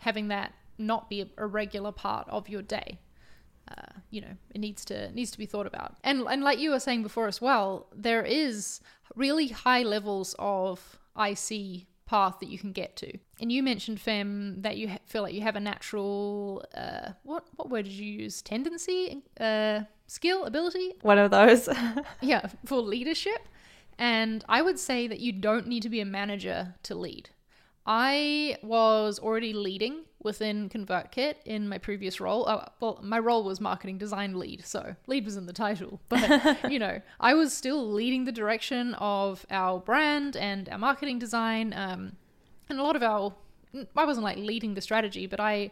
having 0.00 0.28
that 0.28 0.52
not 0.76 1.08
be 1.08 1.30
a, 1.38 1.46
regular 1.46 1.92
part 1.92 2.28
of 2.28 2.50
your 2.50 2.60
day. 2.60 2.98
Uh, 3.70 4.00
you 4.10 4.20
know, 4.20 4.36
it 4.54 4.58
needs 4.58 4.84
to 4.84 5.10
needs 5.12 5.30
to 5.30 5.38
be 5.38 5.46
thought 5.46 5.66
about. 5.66 5.96
And 6.04 6.26
and 6.28 6.42
like 6.42 6.58
you 6.58 6.72
were 6.72 6.80
saying 6.80 7.02
before 7.02 7.26
as 7.26 7.40
well, 7.40 7.86
there 7.96 8.22
is 8.22 8.82
really 9.16 9.48
high 9.48 9.82
levels 9.82 10.34
of 10.38 10.98
IC 11.18 11.86
path 12.12 12.40
that 12.40 12.50
you 12.50 12.58
can 12.58 12.72
get 12.72 12.94
to. 12.96 13.10
And 13.40 13.50
you 13.50 13.62
mentioned 13.62 13.98
Fem 13.98 14.60
that 14.60 14.76
you 14.76 14.88
ha- 14.90 14.98
feel 15.06 15.22
like 15.22 15.32
you 15.32 15.40
have 15.40 15.56
a 15.56 15.60
natural 15.60 16.62
uh, 16.74 17.12
what 17.22 17.44
what 17.56 17.70
word 17.70 17.84
did 17.86 17.94
you 17.94 18.12
use? 18.24 18.42
Tendency, 18.42 19.22
uh, 19.40 19.80
skill, 20.06 20.44
ability, 20.44 20.92
One 21.00 21.18
of 21.18 21.30
those. 21.30 21.68
yeah, 22.20 22.42
for 22.66 22.80
leadership. 22.80 23.40
And 23.98 24.44
I 24.48 24.60
would 24.60 24.78
say 24.78 25.06
that 25.08 25.20
you 25.20 25.32
don't 25.32 25.66
need 25.66 25.82
to 25.84 25.88
be 25.88 26.00
a 26.00 26.04
manager 26.04 26.74
to 26.82 26.94
lead. 26.94 27.30
I 27.86 28.58
was 28.62 29.18
already 29.18 29.54
leading 29.54 30.04
within 30.22 30.68
ConvertKit 30.68 31.34
in 31.44 31.68
my 31.68 31.78
previous 31.78 32.20
role. 32.20 32.44
Oh, 32.48 32.64
well, 32.80 33.00
my 33.02 33.18
role 33.18 33.44
was 33.44 33.60
marketing 33.60 33.98
design 33.98 34.38
lead, 34.38 34.64
so 34.64 34.94
lead 35.06 35.24
was 35.24 35.36
in 35.36 35.46
the 35.46 35.52
title. 35.52 36.00
But, 36.08 36.70
you 36.70 36.78
know, 36.78 37.00
I 37.20 37.34
was 37.34 37.52
still 37.52 37.90
leading 37.90 38.24
the 38.24 38.32
direction 38.32 38.94
of 38.94 39.46
our 39.50 39.80
brand 39.80 40.36
and 40.36 40.68
our 40.68 40.78
marketing 40.78 41.18
design. 41.18 41.72
Um, 41.72 42.16
and 42.68 42.78
a 42.78 42.82
lot 42.82 42.96
of 42.96 43.02
our, 43.02 43.34
I 43.96 44.04
wasn't 44.04 44.24
like 44.24 44.36
leading 44.38 44.74
the 44.74 44.80
strategy, 44.80 45.26
but 45.26 45.40
I, 45.40 45.70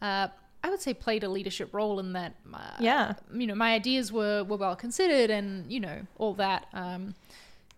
uh, 0.00 0.28
I 0.64 0.70
would 0.70 0.80
say 0.80 0.94
played 0.94 1.24
a 1.24 1.28
leadership 1.28 1.74
role 1.74 1.98
in 1.98 2.12
that. 2.12 2.34
Uh, 2.52 2.76
yeah. 2.80 3.14
you 3.34 3.46
know, 3.46 3.54
my 3.54 3.74
ideas 3.74 4.12
were, 4.12 4.44
were 4.44 4.56
well 4.56 4.76
considered 4.76 5.30
and, 5.30 5.70
you 5.70 5.80
know, 5.80 6.06
all 6.18 6.34
that. 6.34 6.66
Um, 6.72 7.14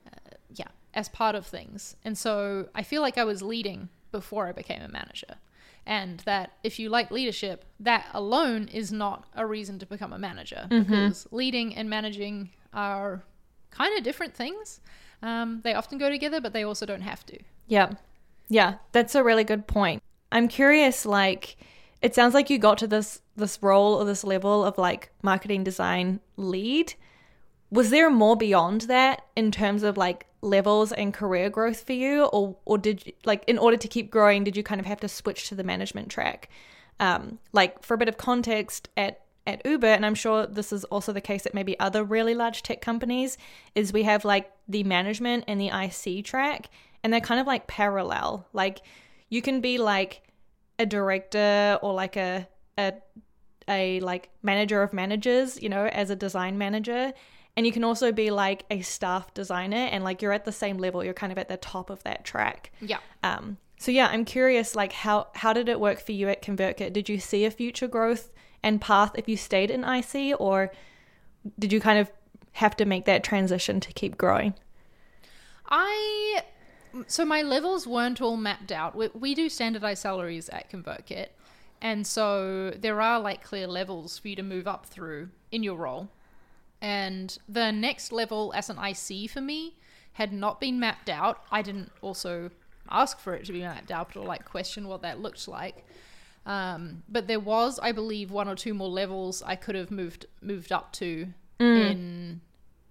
uh, 0.06 0.36
yeah, 0.54 0.68
as 0.92 1.08
part 1.08 1.34
of 1.34 1.46
things. 1.46 1.96
And 2.04 2.16
so 2.16 2.68
I 2.74 2.82
feel 2.82 3.02
like 3.02 3.18
I 3.18 3.24
was 3.24 3.42
leading 3.42 3.88
before 4.12 4.46
I 4.46 4.52
became 4.52 4.82
a 4.82 4.88
manager. 4.88 5.36
And 5.86 6.20
that 6.20 6.52
if 6.62 6.78
you 6.78 6.88
like 6.88 7.10
leadership, 7.10 7.64
that 7.80 8.06
alone 8.14 8.68
is 8.68 8.90
not 8.90 9.26
a 9.34 9.46
reason 9.46 9.78
to 9.80 9.86
become 9.86 10.12
a 10.12 10.18
manager 10.18 10.66
because 10.70 11.26
leading 11.30 11.76
and 11.76 11.90
managing 11.90 12.50
are 12.72 13.22
kind 13.70 13.96
of 13.98 14.02
different 14.02 14.34
things. 14.34 14.80
Um, 15.22 15.60
they 15.62 15.74
often 15.74 15.98
go 15.98 16.08
together, 16.08 16.40
but 16.40 16.52
they 16.52 16.64
also 16.64 16.86
don't 16.86 17.02
have 17.02 17.26
to. 17.26 17.38
Yeah. 17.66 17.92
Yeah, 18.48 18.76
that's 18.92 19.14
a 19.14 19.22
really 19.22 19.44
good 19.44 19.66
point. 19.66 20.02
I'm 20.32 20.48
curious 20.48 21.06
like 21.06 21.56
it 22.02 22.14
sounds 22.14 22.34
like 22.34 22.50
you 22.50 22.58
got 22.58 22.78
to 22.78 22.86
this 22.86 23.22
this 23.36 23.58
role 23.62 23.94
or 23.94 24.04
this 24.04 24.24
level 24.24 24.64
of 24.64 24.76
like 24.76 25.10
marketing 25.22 25.64
design 25.64 26.20
lead. 26.36 26.94
Was 27.74 27.90
there 27.90 28.08
more 28.08 28.36
beyond 28.36 28.82
that 28.82 29.26
in 29.34 29.50
terms 29.50 29.82
of 29.82 29.96
like 29.96 30.26
levels 30.42 30.92
and 30.92 31.12
career 31.12 31.50
growth 31.50 31.84
for 31.84 31.92
you 31.92 32.26
or 32.26 32.56
or 32.64 32.78
did 32.78 33.04
you, 33.04 33.12
like 33.24 33.42
in 33.48 33.58
order 33.58 33.76
to 33.76 33.88
keep 33.88 34.12
growing 34.12 34.44
did 34.44 34.56
you 34.56 34.62
kind 34.62 34.80
of 34.80 34.86
have 34.86 35.00
to 35.00 35.08
switch 35.08 35.48
to 35.48 35.56
the 35.56 35.64
management 35.64 36.08
track? 36.08 36.48
Um 37.00 37.40
like 37.52 37.82
for 37.82 37.94
a 37.94 37.98
bit 37.98 38.08
of 38.08 38.16
context 38.16 38.88
at 38.96 39.22
at 39.46 39.60
Uber, 39.66 39.88
and 39.88 40.06
I'm 40.06 40.14
sure 40.14 40.46
this 40.46 40.72
is 40.72 40.84
also 40.84 41.12
the 41.12 41.20
case 41.20 41.46
at 41.46 41.52
maybe 41.52 41.78
other 41.80 42.02
really 42.04 42.34
large 42.34 42.62
tech 42.62 42.80
companies, 42.80 43.36
is 43.74 43.92
we 43.92 44.04
have 44.04 44.24
like 44.24 44.50
the 44.68 44.84
management 44.84 45.44
and 45.48 45.60
the 45.60 45.68
IC 45.68 46.24
track, 46.24 46.70
and 47.02 47.12
they're 47.12 47.20
kind 47.20 47.40
of 47.40 47.46
like 47.46 47.66
parallel. 47.66 48.46
Like 48.52 48.82
you 49.28 49.42
can 49.42 49.60
be 49.60 49.78
like 49.78 50.22
a 50.78 50.86
director 50.86 51.78
or 51.82 51.92
like 51.92 52.16
a 52.16 52.46
a 52.78 52.92
a 53.66 54.00
like 54.00 54.30
manager 54.42 54.82
of 54.82 54.92
managers, 54.92 55.60
you 55.60 55.68
know, 55.68 55.86
as 55.86 56.10
a 56.10 56.16
design 56.16 56.56
manager. 56.56 57.12
And 57.56 57.66
you 57.66 57.72
can 57.72 57.84
also 57.84 58.10
be 58.10 58.30
like 58.30 58.64
a 58.70 58.80
staff 58.80 59.32
designer 59.32 59.76
and 59.76 60.02
like 60.02 60.22
you're 60.22 60.32
at 60.32 60.44
the 60.44 60.52
same 60.52 60.78
level, 60.78 61.04
you're 61.04 61.14
kind 61.14 61.30
of 61.30 61.38
at 61.38 61.48
the 61.48 61.56
top 61.56 61.88
of 61.88 62.02
that 62.02 62.24
track. 62.24 62.72
Yeah. 62.80 62.98
Um, 63.22 63.58
so 63.78 63.90
yeah, 63.90 64.08
I'm 64.08 64.24
curious, 64.24 64.74
like 64.74 64.92
how 64.92 65.28
how 65.34 65.52
did 65.52 65.68
it 65.68 65.78
work 65.78 66.00
for 66.00 66.12
you 66.12 66.28
at 66.28 66.42
ConvertKit? 66.42 66.92
Did 66.92 67.08
you 67.08 67.18
see 67.18 67.44
a 67.44 67.50
future 67.50 67.88
growth 67.88 68.32
and 68.62 68.80
path 68.80 69.12
if 69.14 69.28
you 69.28 69.36
stayed 69.36 69.70
in 69.70 69.84
IC, 69.84 70.40
or 70.40 70.72
did 71.58 71.72
you 71.72 71.80
kind 71.80 71.98
of 71.98 72.10
have 72.52 72.76
to 72.76 72.84
make 72.84 73.04
that 73.04 73.22
transition 73.22 73.80
to 73.80 73.92
keep 73.92 74.16
growing? 74.16 74.54
I 75.68 76.42
so 77.06 77.24
my 77.24 77.42
levels 77.42 77.86
weren't 77.86 78.20
all 78.20 78.36
mapped 78.36 78.72
out. 78.72 78.94
We, 78.94 79.08
we 79.12 79.34
do 79.34 79.48
standardized 79.48 80.02
salaries 80.02 80.48
at 80.48 80.70
ConvertKit, 80.70 81.28
and 81.82 82.06
so 82.06 82.70
there 82.70 83.00
are 83.00 83.20
like 83.20 83.42
clear 83.42 83.66
levels 83.66 84.18
for 84.18 84.28
you 84.28 84.36
to 84.36 84.42
move 84.42 84.66
up 84.66 84.86
through 84.86 85.30
in 85.50 85.62
your 85.62 85.76
role. 85.76 86.08
And 86.84 87.38
the 87.48 87.70
next 87.72 88.12
level 88.12 88.52
as 88.54 88.68
an 88.68 88.78
IC 88.78 89.30
for 89.30 89.40
me 89.40 89.76
had 90.12 90.34
not 90.34 90.60
been 90.60 90.78
mapped 90.78 91.08
out. 91.08 91.42
I 91.50 91.62
didn't 91.62 91.90
also 92.02 92.50
ask 92.90 93.18
for 93.18 93.34
it 93.34 93.46
to 93.46 93.52
be 93.52 93.60
mapped 93.60 93.90
out 93.90 94.14
or 94.14 94.26
like 94.26 94.44
question 94.44 94.86
what 94.86 95.00
that 95.00 95.18
looked 95.18 95.48
like. 95.48 95.86
Um, 96.44 97.02
but 97.08 97.26
there 97.26 97.40
was, 97.40 97.78
I 97.78 97.92
believe, 97.92 98.30
one 98.30 98.48
or 98.48 98.54
two 98.54 98.74
more 98.74 98.90
levels 98.90 99.42
I 99.42 99.56
could 99.56 99.74
have 99.74 99.90
moved 99.90 100.26
moved 100.42 100.72
up 100.72 100.92
to 100.94 101.28
in 101.58 102.42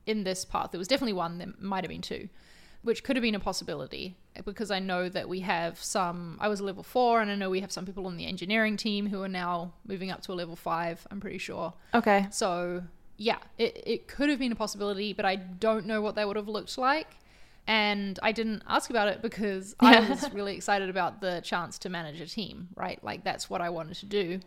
in 0.07 0.23
this 0.23 0.43
path. 0.43 0.71
There 0.71 0.79
was 0.79 0.87
definitely 0.87 1.13
one. 1.13 1.37
There 1.37 1.53
might 1.59 1.83
have 1.83 1.89
been 1.89 2.01
two, 2.01 2.29
which 2.81 3.03
could 3.03 3.15
have 3.15 3.21
been 3.21 3.35
a 3.35 3.39
possibility. 3.39 4.17
because 4.43 4.71
I 4.71 4.79
know 4.79 5.07
that 5.07 5.29
we 5.29 5.41
have 5.41 5.77
some. 5.83 6.37
I 6.41 6.47
was 6.47 6.59
a 6.61 6.63
level 6.63 6.81
four, 6.81 7.21
and 7.21 7.29
I 7.29 7.35
know 7.35 7.51
we 7.51 7.61
have 7.61 7.71
some 7.71 7.85
people 7.85 8.07
on 8.07 8.17
the 8.17 8.25
engineering 8.25 8.75
team 8.75 9.05
who 9.05 9.21
are 9.21 9.29
now 9.29 9.73
moving 9.85 10.09
up 10.09 10.21
to 10.23 10.31
a 10.31 10.37
level 10.41 10.55
five. 10.55 11.05
I'm 11.11 11.19
pretty 11.19 11.37
sure. 11.37 11.73
Okay. 11.93 12.25
So 12.31 12.81
yeah, 13.23 13.37
it 13.57 13.81
it 13.85 14.07
could 14.07 14.29
have 14.29 14.39
been 14.39 14.51
a 14.51 14.55
possibility, 14.55 15.13
but 15.13 15.25
I 15.25 15.37
don't 15.37 15.85
know 15.85 16.01
what 16.01 16.15
that 16.15 16.27
would 16.27 16.35
have 16.35 16.49
looked 16.49 16.77
like. 16.77 17.07
And 17.65 18.19
I 18.21 18.33
didn't 18.33 18.63
ask 18.67 18.89
about 18.89 19.07
it 19.07 19.21
because 19.21 19.73
I 19.79 20.01
was 20.09 20.29
really 20.33 20.53
excited 20.57 20.89
about 20.89 21.21
the 21.21 21.39
chance 21.41 21.79
to 21.79 21.89
manage 21.89 22.19
a 22.19 22.27
team, 22.27 22.67
right? 22.75 23.01
Like 23.01 23.23
that's 23.23 23.49
what 23.49 23.61
I 23.61 23.69
wanted 23.69 23.95
to 23.97 24.05
do, 24.05 24.41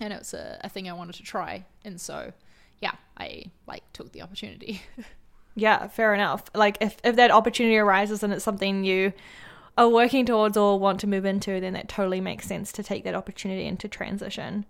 and 0.00 0.12
it's 0.14 0.32
a, 0.32 0.58
a 0.64 0.70
thing 0.70 0.88
I 0.88 0.94
wanted 0.94 1.16
to 1.16 1.22
try. 1.22 1.66
And 1.84 2.00
so, 2.00 2.32
yeah, 2.80 2.94
I 3.18 3.44
like 3.66 3.82
took 3.92 4.12
the 4.12 4.22
opportunity. 4.22 4.82
Yeah, 5.54 5.88
fair 5.88 6.14
enough. 6.14 6.44
Like 6.54 6.78
if, 6.80 6.98
if 7.02 7.16
that 7.16 7.32
opportunity 7.32 7.78
arises 7.78 8.22
and 8.22 8.32
it's 8.32 8.44
something 8.44 8.84
you 8.84 9.12
are 9.76 9.88
working 9.88 10.24
towards 10.24 10.56
or 10.56 10.78
want 10.78 11.00
to 11.00 11.08
move 11.08 11.24
into, 11.24 11.60
then 11.60 11.72
that 11.72 11.88
totally 11.88 12.20
makes 12.20 12.46
sense 12.46 12.70
to 12.72 12.84
take 12.84 13.02
that 13.02 13.16
opportunity 13.16 13.66
into 13.66 13.88
transition. 13.88 14.66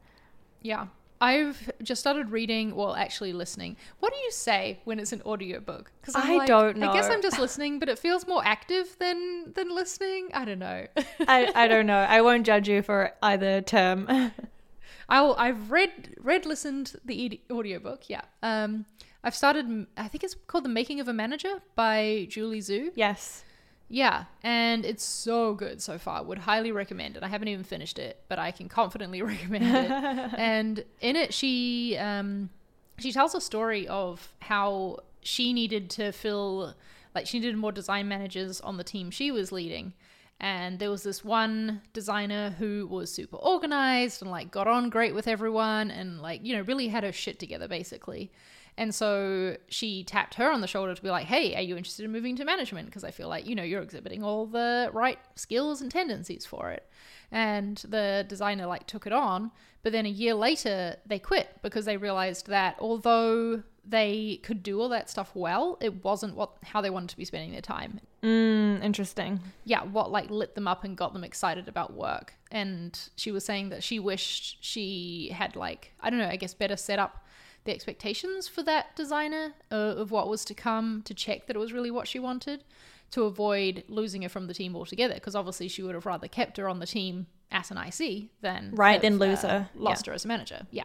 Yeah. 0.62 0.86
I've 1.20 1.70
just 1.82 2.00
started 2.00 2.30
reading, 2.30 2.74
well, 2.74 2.94
actually 2.94 3.32
listening. 3.32 3.76
What 4.00 4.12
do 4.12 4.18
you 4.18 4.30
say 4.30 4.80
when 4.84 4.98
it's 4.98 5.12
an 5.12 5.22
audiobook? 5.26 5.90
Because 6.00 6.14
I 6.16 6.46
don't 6.46 6.76
know. 6.76 6.90
I 6.90 6.92
guess 6.92 7.08
I'm 7.08 7.22
just 7.22 7.38
listening, 7.38 7.78
but 7.78 7.88
it 7.88 7.98
feels 7.98 8.26
more 8.26 8.42
active 8.44 8.96
than 8.98 9.52
than 9.54 9.74
listening. 9.74 10.28
I 10.32 10.44
don't 10.44 10.58
know. 10.58 10.86
I, 11.26 11.52
I 11.54 11.68
don't 11.68 11.86
know. 11.92 11.98
I 11.98 12.20
won't 12.20 12.46
judge 12.46 12.68
you 12.68 12.82
for 12.82 13.12
either 13.22 13.60
term. 13.62 14.06
I'll 15.08 15.34
I've 15.38 15.70
read 15.70 16.14
read 16.20 16.46
listened 16.46 16.94
the 17.04 17.40
audiobook, 17.50 18.08
yeah. 18.08 18.22
Um 18.42 18.86
I've 19.24 19.34
started, 19.34 19.86
I 19.96 20.06
think 20.08 20.22
it's 20.22 20.36
called 20.46 20.64
The 20.64 20.68
Making 20.68 21.00
of 21.00 21.08
a 21.08 21.12
Manager 21.12 21.60
by 21.74 22.26
Julie 22.30 22.60
Zhuo. 22.60 22.92
Yes. 22.94 23.44
Yeah, 23.90 24.24
and 24.42 24.84
it's 24.84 25.04
so 25.04 25.54
good 25.54 25.80
so 25.80 25.96
far. 25.98 26.22
Would 26.22 26.38
highly 26.38 26.72
recommend 26.72 27.16
it. 27.16 27.22
I 27.22 27.28
haven't 27.28 27.48
even 27.48 27.64
finished 27.64 27.98
it, 27.98 28.22
but 28.28 28.38
I 28.38 28.50
can 28.50 28.68
confidently 28.68 29.22
recommend 29.32 29.64
it. 29.64 29.90
and 30.38 30.84
in 31.00 31.16
it, 31.16 31.32
she 31.32 31.96
um, 31.96 32.50
she 32.98 33.12
tells 33.12 33.34
a 33.34 33.40
story 33.40 33.88
of 33.88 34.32
how 34.40 34.98
she 35.22 35.52
needed 35.52 35.88
to 35.90 36.12
fill, 36.12 36.74
like 37.14 37.26
she 37.26 37.38
needed 37.38 37.56
more 37.56 37.72
design 37.72 38.08
managers 38.08 38.60
on 38.60 38.76
the 38.76 38.84
team 38.84 39.10
she 39.10 39.30
was 39.30 39.52
leading. 39.52 39.94
And 40.40 40.78
there 40.78 40.90
was 40.90 41.02
this 41.02 41.24
one 41.24 41.80
designer 41.92 42.50
who 42.50 42.86
was 42.88 43.10
super 43.10 43.36
organized 43.38 44.22
and 44.22 44.30
like 44.30 44.52
got 44.52 44.68
on 44.68 44.88
great 44.88 45.12
with 45.14 45.26
everyone 45.26 45.90
and 45.90 46.20
like 46.20 46.44
you 46.44 46.54
know 46.54 46.62
really 46.62 46.88
had 46.88 47.04
her 47.04 47.12
shit 47.12 47.38
together 47.38 47.66
basically. 47.66 48.30
And 48.78 48.94
so 48.94 49.56
she 49.66 50.04
tapped 50.04 50.34
her 50.34 50.52
on 50.52 50.60
the 50.60 50.68
shoulder 50.68 50.94
to 50.94 51.02
be 51.02 51.10
like, 51.10 51.26
hey, 51.26 51.56
are 51.56 51.60
you 51.60 51.76
interested 51.76 52.04
in 52.04 52.12
moving 52.12 52.36
to 52.36 52.44
management? 52.44 52.86
Because 52.86 53.02
I 53.02 53.10
feel 53.10 53.28
like, 53.28 53.44
you 53.44 53.56
know, 53.56 53.64
you're 53.64 53.82
exhibiting 53.82 54.22
all 54.22 54.46
the 54.46 54.88
right 54.92 55.18
skills 55.34 55.82
and 55.82 55.90
tendencies 55.90 56.46
for 56.46 56.70
it. 56.70 56.88
And 57.32 57.76
the 57.78 58.24
designer 58.28 58.66
like 58.66 58.86
took 58.86 59.04
it 59.04 59.12
on. 59.12 59.50
But 59.82 59.90
then 59.90 60.06
a 60.06 60.10
year 60.10 60.32
later, 60.32 60.94
they 61.04 61.18
quit 61.18 61.58
because 61.60 61.86
they 61.86 61.96
realized 61.96 62.46
that 62.46 62.76
although 62.78 63.64
they 63.84 64.38
could 64.44 64.62
do 64.62 64.80
all 64.80 64.88
that 64.90 65.10
stuff 65.10 65.32
well, 65.34 65.76
it 65.80 66.04
wasn't 66.04 66.36
what 66.36 66.52
how 66.62 66.80
they 66.80 66.90
wanted 66.90 67.08
to 67.08 67.16
be 67.16 67.24
spending 67.24 67.50
their 67.50 67.60
time. 67.60 68.00
Mm, 68.22 68.82
interesting. 68.84 69.40
Yeah, 69.64 69.82
what 69.82 70.12
like 70.12 70.30
lit 70.30 70.54
them 70.54 70.68
up 70.68 70.84
and 70.84 70.96
got 70.96 71.14
them 71.14 71.24
excited 71.24 71.68
about 71.68 71.94
work. 71.94 72.34
And 72.52 72.96
she 73.16 73.32
was 73.32 73.44
saying 73.44 73.70
that 73.70 73.82
she 73.82 73.98
wished 73.98 74.58
she 74.60 75.30
had 75.34 75.56
like 75.56 75.94
I 76.00 76.10
don't 76.10 76.20
know, 76.20 76.28
I 76.28 76.36
guess 76.36 76.54
better 76.54 76.76
set 76.76 77.00
up 77.00 77.24
the 77.68 77.74
expectations 77.74 78.48
for 78.48 78.62
that 78.62 78.96
designer 78.96 79.52
uh, 79.70 79.74
of 79.74 80.10
what 80.10 80.28
was 80.28 80.44
to 80.46 80.54
come 80.54 81.02
to 81.04 81.14
check 81.14 81.46
that 81.46 81.54
it 81.54 81.58
was 81.58 81.72
really 81.72 81.90
what 81.90 82.08
she 82.08 82.18
wanted 82.18 82.64
to 83.10 83.24
avoid 83.24 83.84
losing 83.88 84.22
her 84.22 84.28
from 84.28 84.46
the 84.46 84.54
team 84.54 84.74
altogether 84.74 85.14
because 85.14 85.34
obviously 85.34 85.68
she 85.68 85.82
would 85.82 85.94
have 85.94 86.06
rather 86.06 86.28
kept 86.28 86.56
her 86.56 86.68
on 86.68 86.78
the 86.78 86.86
team 86.86 87.26
as 87.50 87.70
an 87.70 87.78
IC 87.78 88.28
than 88.40 88.70
right 88.74 89.00
then 89.00 89.18
lose 89.18 89.44
uh, 89.44 89.48
her. 89.48 89.70
lost 89.74 90.06
yeah. 90.06 90.10
her 90.10 90.14
as 90.14 90.24
a 90.24 90.28
manager. 90.28 90.66
yeah 90.70 90.84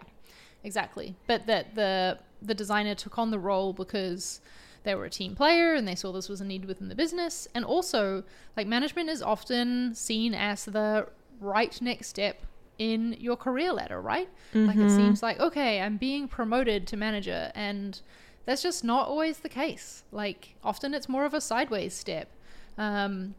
exactly. 0.64 1.16
But 1.28 1.48
that 1.48 1.76
the 1.76 2.20
the 2.42 2.54
designer 2.54 2.96
took 2.96 3.18
on 3.18 3.32
the 3.32 3.40
role 3.40 3.74
because 3.74 4.42
they 4.84 4.96
were 4.96 5.06
a 5.06 5.10
team 5.10 5.36
player 5.36 5.74
and 5.76 5.88
they 5.88 5.96
saw 5.96 6.12
this 6.12 6.28
was 6.28 6.42
a 6.42 6.46
need 6.46 6.66
within 6.66 6.90
the 6.90 6.96
business. 6.96 7.48
And 7.54 7.64
also 7.64 8.24
like 8.58 8.68
management 8.68 9.10
is 9.10 9.22
often 9.22 9.96
seen 9.96 10.34
as 10.34 10.66
the 10.66 11.08
right 11.40 11.82
next 11.82 12.08
step 12.08 12.42
in 12.78 13.16
your 13.20 13.36
career 13.36 13.72
ladder, 13.72 14.02
right? 14.02 14.30
Mm-hmm. 14.54 14.68
Like 14.68 14.76
it 14.76 14.80
mm-hmm. 14.80 14.96
seems 14.96 15.24
like, 15.24 15.40
okay, 15.40 15.82
I'm 15.82 15.98
being 15.98 16.28
promoted 16.28 16.88
to 16.88 16.98
manager, 16.98 17.52
and 17.56 18.00
that's 18.46 18.62
just 18.62 18.84
not 18.84 19.08
always 19.08 19.40
the 19.40 19.50
case. 19.50 20.04
Like 20.12 20.56
often 20.64 20.94
it's 20.94 21.08
more 21.08 21.26
of 21.26 21.34
a 21.34 21.42
sideways 21.42 21.94
step. 21.94 22.30
Um, 22.78 23.36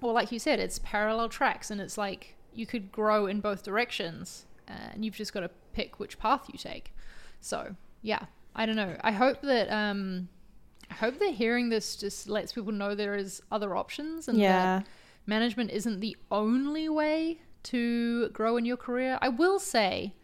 or 0.00 0.12
like 0.12 0.30
you 0.30 0.38
said, 0.38 0.60
it's 0.60 0.78
parallel 0.80 1.28
tracks, 1.28 1.70
and 1.70 1.80
it's 1.80 1.96
like 1.96 2.36
you 2.52 2.66
could 2.66 2.92
grow 2.92 3.26
in 3.26 3.40
both 3.40 3.62
directions, 3.62 4.46
and 4.66 5.04
you've 5.04 5.16
just 5.16 5.32
got 5.32 5.40
to 5.40 5.50
pick 5.72 5.98
which 5.98 6.18
path 6.18 6.46
you 6.52 6.58
take. 6.58 6.94
So 7.40 7.76
yeah, 8.02 8.26
I 8.54 8.66
don't 8.66 8.76
know. 8.76 8.96
I 9.00 9.12
hope 9.12 9.40
that 9.42 9.70
um, 9.70 10.28
I 10.90 10.94
hope 10.94 11.18
that 11.18 11.30
hearing 11.34 11.68
this 11.68 11.96
just 11.96 12.28
lets 12.28 12.52
people 12.52 12.72
know 12.72 12.94
there 12.94 13.14
is 13.14 13.42
other 13.50 13.76
options 13.76 14.28
and 14.28 14.38
yeah. 14.38 14.78
that 14.78 14.86
management 15.26 15.70
isn't 15.70 16.00
the 16.00 16.16
only 16.30 16.88
way 16.88 17.40
to 17.64 18.28
grow 18.30 18.56
in 18.56 18.64
your 18.64 18.76
career. 18.76 19.18
I 19.20 19.28
will 19.28 19.58
say 19.58 20.14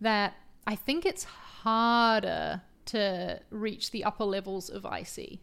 that 0.00 0.34
I 0.66 0.76
think 0.76 1.04
it's 1.04 1.24
harder 1.24 2.62
to 2.86 3.40
reach 3.50 3.90
the 3.90 4.04
upper 4.04 4.24
levels 4.24 4.68
of 4.68 4.84
IC. 4.84 5.40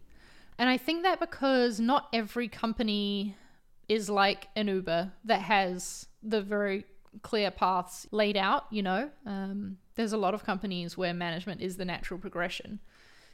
And 0.58 0.70
I 0.70 0.78
think 0.78 1.04
that 1.04 1.20
because 1.20 1.80
not 1.80 2.08
every 2.14 2.48
company 2.48 3.36
is 3.88 4.10
like 4.10 4.48
an 4.56 4.68
Uber 4.68 5.12
that 5.26 5.42
has 5.42 6.08
the 6.24 6.42
very 6.42 6.86
clear 7.24 7.52
paths 7.52 8.08
laid 8.12 8.38
out, 8.38 8.66
you 8.70 8.84
know. 8.84 9.10
Um, 9.26 9.78
there's 9.96 10.14
a 10.14 10.18
lot 10.18 10.34
of 10.34 10.44
companies 10.44 10.98
where 10.98 11.14
management 11.14 11.62
is 11.62 11.78
the 11.78 11.86
natural 11.86 12.20
progression. 12.20 12.80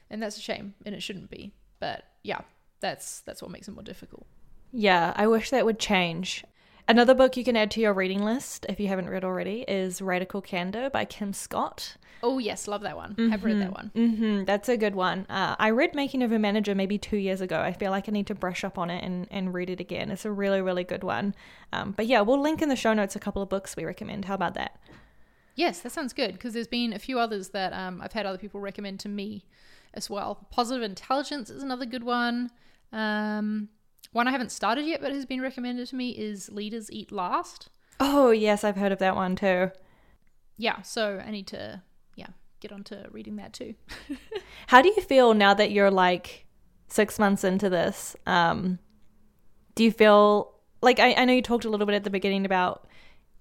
And 0.09 0.23
that's 0.23 0.37
a 0.37 0.41
shame 0.41 0.73
and 0.85 0.95
it 0.95 1.03
shouldn't 1.03 1.29
be. 1.29 1.53
But 1.79 2.03
yeah, 2.23 2.41
that's 2.79 3.21
that's 3.21 3.41
what 3.41 3.51
makes 3.51 3.67
it 3.67 3.71
more 3.71 3.83
difficult. 3.83 4.25
Yeah, 4.71 5.13
I 5.15 5.27
wish 5.27 5.49
that 5.49 5.65
would 5.65 5.79
change. 5.79 6.43
Another 6.89 7.13
book 7.13 7.35
you 7.35 7.43
can 7.43 7.57
add 7.57 7.69
to 7.71 7.81
your 7.81 7.93
reading 7.93 8.23
list 8.23 8.65
if 8.69 8.79
you 8.79 8.87
haven't 8.87 9.09
read 9.09 9.25
already 9.25 9.65
is 9.67 10.01
Radical 10.01 10.41
Candor 10.41 10.89
by 10.89 11.03
Kim 11.03 11.33
Scott. 11.33 11.97
Oh 12.23 12.39
yes, 12.39 12.65
love 12.65 12.81
that 12.81 12.95
one. 12.95 13.13
Mm-hmm. 13.13 13.33
I've 13.33 13.43
read 13.43 13.61
that 13.61 13.73
one. 13.73 13.91
Mm-hmm. 13.93 14.45
That's 14.45 14.69
a 14.69 14.77
good 14.77 14.95
one. 14.95 15.25
Uh, 15.29 15.57
I 15.59 15.71
read 15.71 15.93
Making 15.93 16.23
of 16.23 16.31
a 16.31 16.39
Manager 16.39 16.73
maybe 16.73 16.97
two 16.97 17.17
years 17.17 17.41
ago. 17.41 17.59
I 17.59 17.73
feel 17.73 17.91
like 17.91 18.07
I 18.07 18.13
need 18.13 18.27
to 18.27 18.35
brush 18.35 18.63
up 18.63 18.77
on 18.77 18.89
it 18.89 19.03
and, 19.03 19.27
and 19.29 19.53
read 19.53 19.69
it 19.69 19.81
again. 19.81 20.09
It's 20.11 20.23
a 20.23 20.31
really 20.31 20.61
really 20.61 20.85
good 20.85 21.03
one. 21.03 21.35
Um, 21.73 21.91
but 21.91 22.07
yeah, 22.07 22.21
we'll 22.21 22.41
link 22.41 22.61
in 22.61 22.69
the 22.69 22.75
show 22.77 22.93
notes 22.93 23.17
a 23.17 23.19
couple 23.19 23.41
of 23.41 23.49
books 23.49 23.75
we 23.75 23.83
recommend. 23.83 24.25
How 24.25 24.35
about 24.35 24.53
that? 24.53 24.79
Yes, 25.55 25.81
that 25.81 25.91
sounds 25.91 26.13
good 26.13 26.33
because 26.33 26.53
there's 26.53 26.67
been 26.67 26.93
a 26.93 26.99
few 26.99 27.19
others 27.19 27.49
that 27.49 27.73
um, 27.73 27.99
I've 28.01 28.13
had 28.13 28.25
other 28.25 28.37
people 28.37 28.61
recommend 28.61 29.01
to 29.01 29.09
me 29.09 29.43
as 29.93 30.09
well. 30.09 30.47
Positive 30.51 30.83
Intelligence 30.83 31.49
is 31.49 31.63
another 31.63 31.85
good 31.85 32.03
one. 32.03 32.49
Um, 32.93 33.69
one 34.17 34.27
I 34.27 34.31
haven't 34.31 34.51
started 34.51 34.85
yet, 34.85 34.99
but 34.99 35.13
has 35.13 35.25
been 35.25 35.41
recommended 35.41 35.87
to 35.89 35.95
me 35.95 36.09
is 36.09 36.49
Leaders 36.49 36.91
Eat 36.91 37.11
Last. 37.11 37.69
Oh, 37.99 38.31
yes, 38.31 38.63
I've 38.63 38.75
heard 38.75 38.91
of 38.91 38.97
that 38.97 39.15
one 39.15 39.35
too. 39.35 39.71
Yeah, 40.57 40.81
so 40.81 41.23
I 41.23 41.29
need 41.29 41.45
to, 41.47 41.83
yeah, 42.15 42.29
get 42.59 42.71
onto 42.71 42.95
reading 43.11 43.35
that 43.35 43.53
too. 43.53 43.75
How 44.67 44.81
do 44.81 44.89
you 44.89 45.01
feel 45.01 45.35
now 45.35 45.53
that 45.53 45.71
you're 45.71 45.91
like 45.91 46.47
six 46.87 47.19
months 47.19 47.43
into 47.43 47.69
this? 47.69 48.15
Um, 48.25 48.79
do 49.75 49.83
you 49.83 49.91
feel 49.91 50.51
like 50.81 50.99
I, 50.99 51.13
I 51.13 51.25
know 51.25 51.33
you 51.33 51.43
talked 51.43 51.65
a 51.65 51.69
little 51.69 51.85
bit 51.85 51.95
at 51.95 52.03
the 52.03 52.09
beginning 52.09 52.45
about 52.45 52.87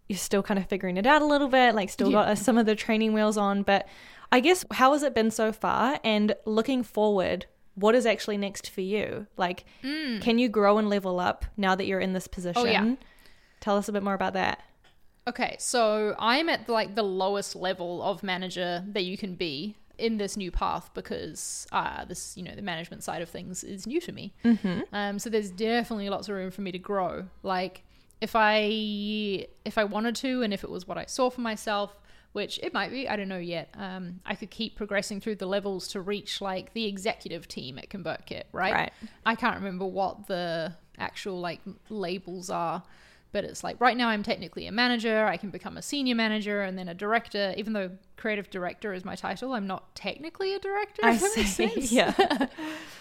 you're 0.09 0.19
still 0.19 0.43
kind 0.43 0.59
of 0.59 0.67
figuring 0.69 0.99
it 0.99 1.07
out 1.07 1.23
a 1.23 1.27
little 1.27 1.49
bit, 1.49 1.75
like 1.75 1.89
still 1.89 2.11
yeah. 2.11 2.27
got 2.27 2.39
some 2.39 2.59
of 2.59 2.67
the 2.67 2.77
training 2.77 3.15
wheels 3.15 3.39
on, 3.39 3.62
but 3.62 3.89
I 4.31 4.41
guess 4.41 4.65
how 4.73 4.93
has 4.93 5.03
it 5.03 5.15
been 5.15 5.31
so 5.31 5.53
far? 5.53 5.99
And 6.05 6.35
looking 6.45 6.83
forward, 6.83 7.47
what 7.77 7.95
is 7.95 8.05
actually 8.05 8.39
next 8.39 8.69
for 8.69 8.81
you? 8.81 9.27
Like, 9.37 9.65
mm. 9.85 10.21
can 10.21 10.39
you 10.39 10.49
grow 10.49 10.79
and 10.79 10.91
level 10.91 11.21
up 11.21 11.45
now 11.57 11.75
that 11.75 11.87
you're 11.87 12.01
in 12.01 12.12
this 12.12 12.27
position? 12.27 12.62
Oh, 12.62 12.65
yeah. 12.65 12.97
Tell 13.61 13.77
us 13.77 13.89
a 13.89 13.93
bit 13.93 14.03
more 14.03 14.15
about 14.15 14.33
that. 14.33 14.62
Okay, 15.29 15.57
so 15.59 16.15
I'm 16.19 16.49
at 16.49 16.69
like 16.69 16.95
the 16.95 17.03
lowest 17.03 17.57
level 17.57 18.03
of 18.03 18.23
manager 18.23 18.85
that 18.89 19.05
you 19.05 19.17
can 19.17 19.35
be 19.35 19.77
in 19.99 20.19
this 20.19 20.37
new 20.37 20.51
path 20.51 20.91
because 20.95 21.67
uh, 21.73 22.05
this, 22.05 22.37
you 22.37 22.43
know, 22.45 22.55
the 22.55 22.62
management 22.62 23.03
side 23.03 23.23
of 23.23 23.29
things 23.29 23.65
is 23.65 23.87
new 23.87 24.01
to 24.01 24.12
me. 24.12 24.33
Mm-hmm. 24.45 24.81
Um, 24.93 25.19
so 25.19 25.29
there's 25.29 25.51
definitely 25.51 26.09
lots 26.11 26.29
of 26.29 26.35
room 26.35 26.51
for 26.51 26.61
me 26.61 26.71
to 26.73 26.79
grow. 26.79 27.27
Like, 27.43 27.83
if 28.21 28.33
I 28.35 29.47
if 29.65 29.77
I 29.77 29.85
wanted 29.85 30.17
to, 30.17 30.43
and 30.43 30.55
if 30.55 30.65
it 30.65 30.71
was 30.71 30.87
what 30.87 30.97
I 30.97 31.07
saw 31.07 31.29
for 31.29 31.41
myself, 31.41 31.97
which 32.37 32.61
it 32.62 32.75
might 32.75 32.90
be, 32.90 33.09
I 33.09 33.16
don't 33.16 33.29
know 33.31 33.38
yet. 33.38 33.70
Um, 33.79 34.20
I 34.27 34.35
could 34.35 34.51
keep 34.51 34.77
progressing 34.77 35.22
through 35.22 35.37
the 35.37 35.46
levels 35.46 35.88
to 35.88 36.03
reach 36.03 36.42
like 36.42 36.75
the 36.75 36.85
executive 36.85 37.49
team 37.49 37.79
at 37.79 37.88
ConvertKit, 37.88 38.42
right? 38.53 38.75
Right. 38.75 38.92
I 39.25 39.35
can't 39.37 39.57
remember 39.57 39.87
what 39.87 40.27
the 40.27 40.75
actual 40.99 41.40
like 41.40 41.61
labels 41.88 42.51
are, 42.51 42.83
but 43.33 43.44
it's 43.44 43.64
like 43.64 43.81
right 43.81 43.96
now 43.96 44.09
I'm 44.09 44.22
technically 44.22 44.66
a 44.66 44.72
manager. 44.72 45.25
I 45.25 45.38
can 45.38 45.49
become 45.49 45.79
a 45.79 45.83
senior 45.83 46.14
manager 46.14 46.61
and 46.61 46.77
then 46.79 46.88
a 46.88 46.94
director. 46.94 47.55
Even 47.57 47.72
though 47.72 47.90
creative 48.18 48.51
director 48.51 48.92
is 48.92 49.03
my 49.03 49.14
title, 49.14 49.55
I'm 49.55 49.66
not 49.66 49.94
technically 49.94 50.55
a 50.55 50.59
director. 50.59 51.07
I 51.07 51.16
see. 51.16 51.72
Yeah. 51.96 52.12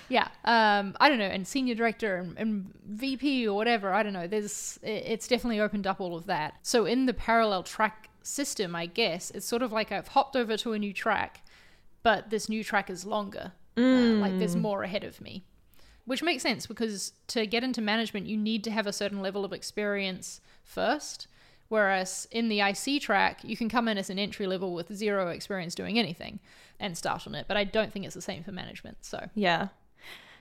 yeah. 0.07 0.27
Um, 0.45 0.95
I 1.01 1.09
don't 1.09 1.19
know, 1.19 1.25
and 1.25 1.45
senior 1.45 1.75
director 1.75 2.15
and, 2.15 2.37
and 2.37 2.73
VP 2.87 3.49
or 3.49 3.55
whatever. 3.57 3.91
I 3.91 4.01
don't 4.01 4.13
know. 4.13 4.27
There's 4.27 4.79
it- 4.81 5.03
it's 5.07 5.27
definitely 5.27 5.59
opened 5.59 5.87
up 5.87 5.99
all 5.99 6.15
of 6.15 6.25
that. 6.27 6.53
So 6.63 6.85
in 6.85 7.05
the 7.05 7.13
parallel 7.13 7.63
track 7.63 8.09
system, 8.25 8.75
I 8.75 8.85
guess 8.85 9.31
it's 9.31 9.45
sort 9.45 9.61
of 9.61 9.71
like 9.71 9.91
I've 9.91 10.09
hopped 10.09 10.35
over 10.35 10.57
to 10.57 10.73
a 10.73 10.79
new 10.79 10.93
track, 10.93 11.41
but 12.03 12.29
this 12.29 12.49
new 12.49 12.63
track 12.63 12.89
is 12.89 13.05
longer. 13.05 13.53
Uh, 13.77 14.21
like 14.21 14.39
there's 14.39 14.55
mm. 14.55 14.61
more 14.61 14.83
ahead 14.83 15.03
of 15.03 15.19
me 15.19 15.43
which 16.05 16.23
makes 16.23 16.43
sense 16.43 16.65
because 16.65 17.13
to 17.27 17.45
get 17.45 17.63
into 17.63 17.81
management 17.81 18.27
you 18.27 18.37
need 18.37 18.63
to 18.63 18.71
have 18.71 18.87
a 18.87 18.93
certain 18.93 19.21
level 19.21 19.43
of 19.43 19.51
experience 19.51 20.39
first 20.63 21.27
whereas 21.67 22.27
in 22.31 22.47
the 22.47 22.61
IC 22.61 23.01
track 23.01 23.39
you 23.43 23.57
can 23.57 23.67
come 23.67 23.87
in 23.87 23.97
as 23.97 24.09
an 24.09 24.19
entry 24.19 24.47
level 24.47 24.73
with 24.73 24.93
zero 24.95 25.29
experience 25.29 25.75
doing 25.75 25.99
anything 25.99 26.39
and 26.79 26.97
start 26.97 27.27
on 27.27 27.35
it 27.35 27.45
but 27.47 27.57
I 27.57 27.63
don't 27.63 27.91
think 27.91 28.05
it's 28.05 28.15
the 28.15 28.21
same 28.21 28.43
for 28.43 28.51
management 28.51 28.97
so 29.01 29.29
Yeah. 29.35 29.69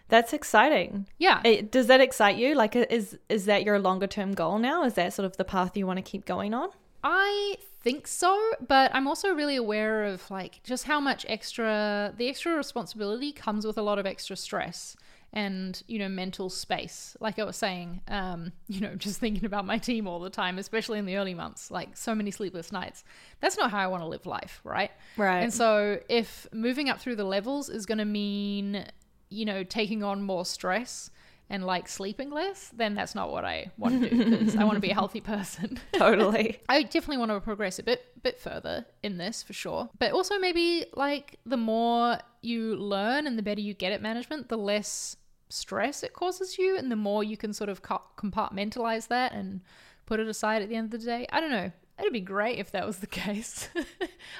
That's 0.08 0.34
exciting. 0.34 1.06
yeah 1.16 1.40
It, 1.44 1.72
does 1.72 1.86
that 1.86 2.02
excite 2.02 2.36
you? 2.36 2.54
Like, 2.54 2.76
uh, 2.76 2.84
is 2.90 3.18
is 3.30 3.46
that 3.46 3.64
your 3.64 3.78
longer 3.78 4.06
term 4.06 4.34
goal 4.34 4.58
now? 4.58 4.84
Is 4.84 4.94
that 4.94 5.14
sort 5.14 5.24
of 5.24 5.38
the 5.38 5.44
path 5.44 5.78
you 5.78 5.86
want 5.86 5.96
to 5.96 6.02
keep 6.02 6.26
going 6.26 6.52
on? 6.52 6.68
I 7.02 7.56
think 7.84 8.06
so, 8.08 8.36
but 8.66 8.92
I'm 8.94 9.06
also 9.06 9.34
really 9.34 9.56
aware 9.56 10.04
of 10.04 10.28
like 10.30 10.62
just 10.64 10.84
how 10.84 10.98
much 10.98 11.24
extra 11.28 12.12
the 12.16 12.28
extra 12.28 12.54
responsibility 12.54 13.30
comes 13.30 13.66
with 13.66 13.76
a 13.76 13.82
lot 13.82 13.98
of 13.98 14.06
extra 14.06 14.36
stress 14.36 14.96
and 15.34 15.82
you 15.86 15.98
know 15.98 16.08
mental 16.08 16.48
space. 16.48 17.14
Like 17.20 17.38
I 17.38 17.44
was 17.44 17.56
saying, 17.56 18.00
um, 18.08 18.52
you 18.68 18.80
know, 18.80 18.94
just 18.94 19.20
thinking 19.20 19.44
about 19.44 19.66
my 19.66 19.76
team 19.76 20.08
all 20.08 20.18
the 20.18 20.30
time, 20.30 20.58
especially 20.58 20.98
in 20.98 21.04
the 21.04 21.16
early 21.16 21.34
months, 21.34 21.70
like 21.70 21.94
so 21.96 22.14
many 22.14 22.30
sleepless 22.30 22.72
nights. 22.72 23.04
That's 23.40 23.58
not 23.58 23.70
how 23.70 23.78
I 23.78 23.86
want 23.86 24.02
to 24.02 24.08
live 24.08 24.24
life, 24.24 24.60
right? 24.64 24.90
Right. 25.18 25.40
And 25.40 25.52
so 25.52 26.00
if 26.08 26.46
moving 26.52 26.88
up 26.88 27.00
through 27.00 27.16
the 27.16 27.24
levels 27.24 27.68
is 27.68 27.84
going 27.84 27.98
to 27.98 28.06
mean 28.06 28.86
you 29.28 29.44
know 29.44 29.62
taking 29.62 30.02
on 30.02 30.22
more 30.22 30.46
stress 30.46 31.10
and 31.50 31.64
like 31.64 31.88
sleeping 31.88 32.30
less, 32.30 32.70
then 32.74 32.94
that's 32.94 33.14
not 33.14 33.30
what 33.30 33.44
I 33.44 33.70
want 33.76 34.02
to 34.02 34.10
do 34.10 34.30
because 34.38 34.56
I 34.56 34.64
want 34.64 34.76
to 34.76 34.80
be 34.80 34.90
a 34.90 34.94
healthy 34.94 35.20
person. 35.20 35.78
totally. 35.92 36.60
I 36.68 36.82
definitely 36.82 37.18
want 37.18 37.30
to 37.32 37.40
progress 37.40 37.78
a 37.78 37.82
bit 37.82 38.02
bit 38.22 38.40
further 38.40 38.86
in 39.02 39.18
this 39.18 39.42
for 39.42 39.52
sure. 39.52 39.90
But 39.98 40.12
also 40.12 40.38
maybe 40.38 40.86
like 40.94 41.38
the 41.44 41.56
more 41.58 42.18
you 42.40 42.76
learn 42.76 43.26
and 43.26 43.38
the 43.38 43.42
better 43.42 43.60
you 43.60 43.74
get 43.74 43.92
at 43.92 44.00
management, 44.02 44.48
the 44.48 44.56
less 44.58 45.16
stress 45.50 46.02
it 46.02 46.14
causes 46.14 46.58
you 46.58 46.76
and 46.76 46.90
the 46.90 46.96
more 46.96 47.22
you 47.22 47.36
can 47.36 47.52
sort 47.52 47.68
of 47.70 47.82
compartmentalize 47.82 49.08
that 49.08 49.32
and 49.32 49.60
put 50.06 50.20
it 50.20 50.26
aside 50.28 50.62
at 50.62 50.68
the 50.68 50.74
end 50.76 50.92
of 50.92 51.00
the 51.00 51.06
day. 51.06 51.26
I 51.30 51.40
don't 51.40 51.50
know. 51.50 51.70
It'd 51.98 52.12
be 52.12 52.20
great 52.20 52.58
if 52.58 52.72
that 52.72 52.86
was 52.86 52.98
the 52.98 53.06
case. 53.24 53.68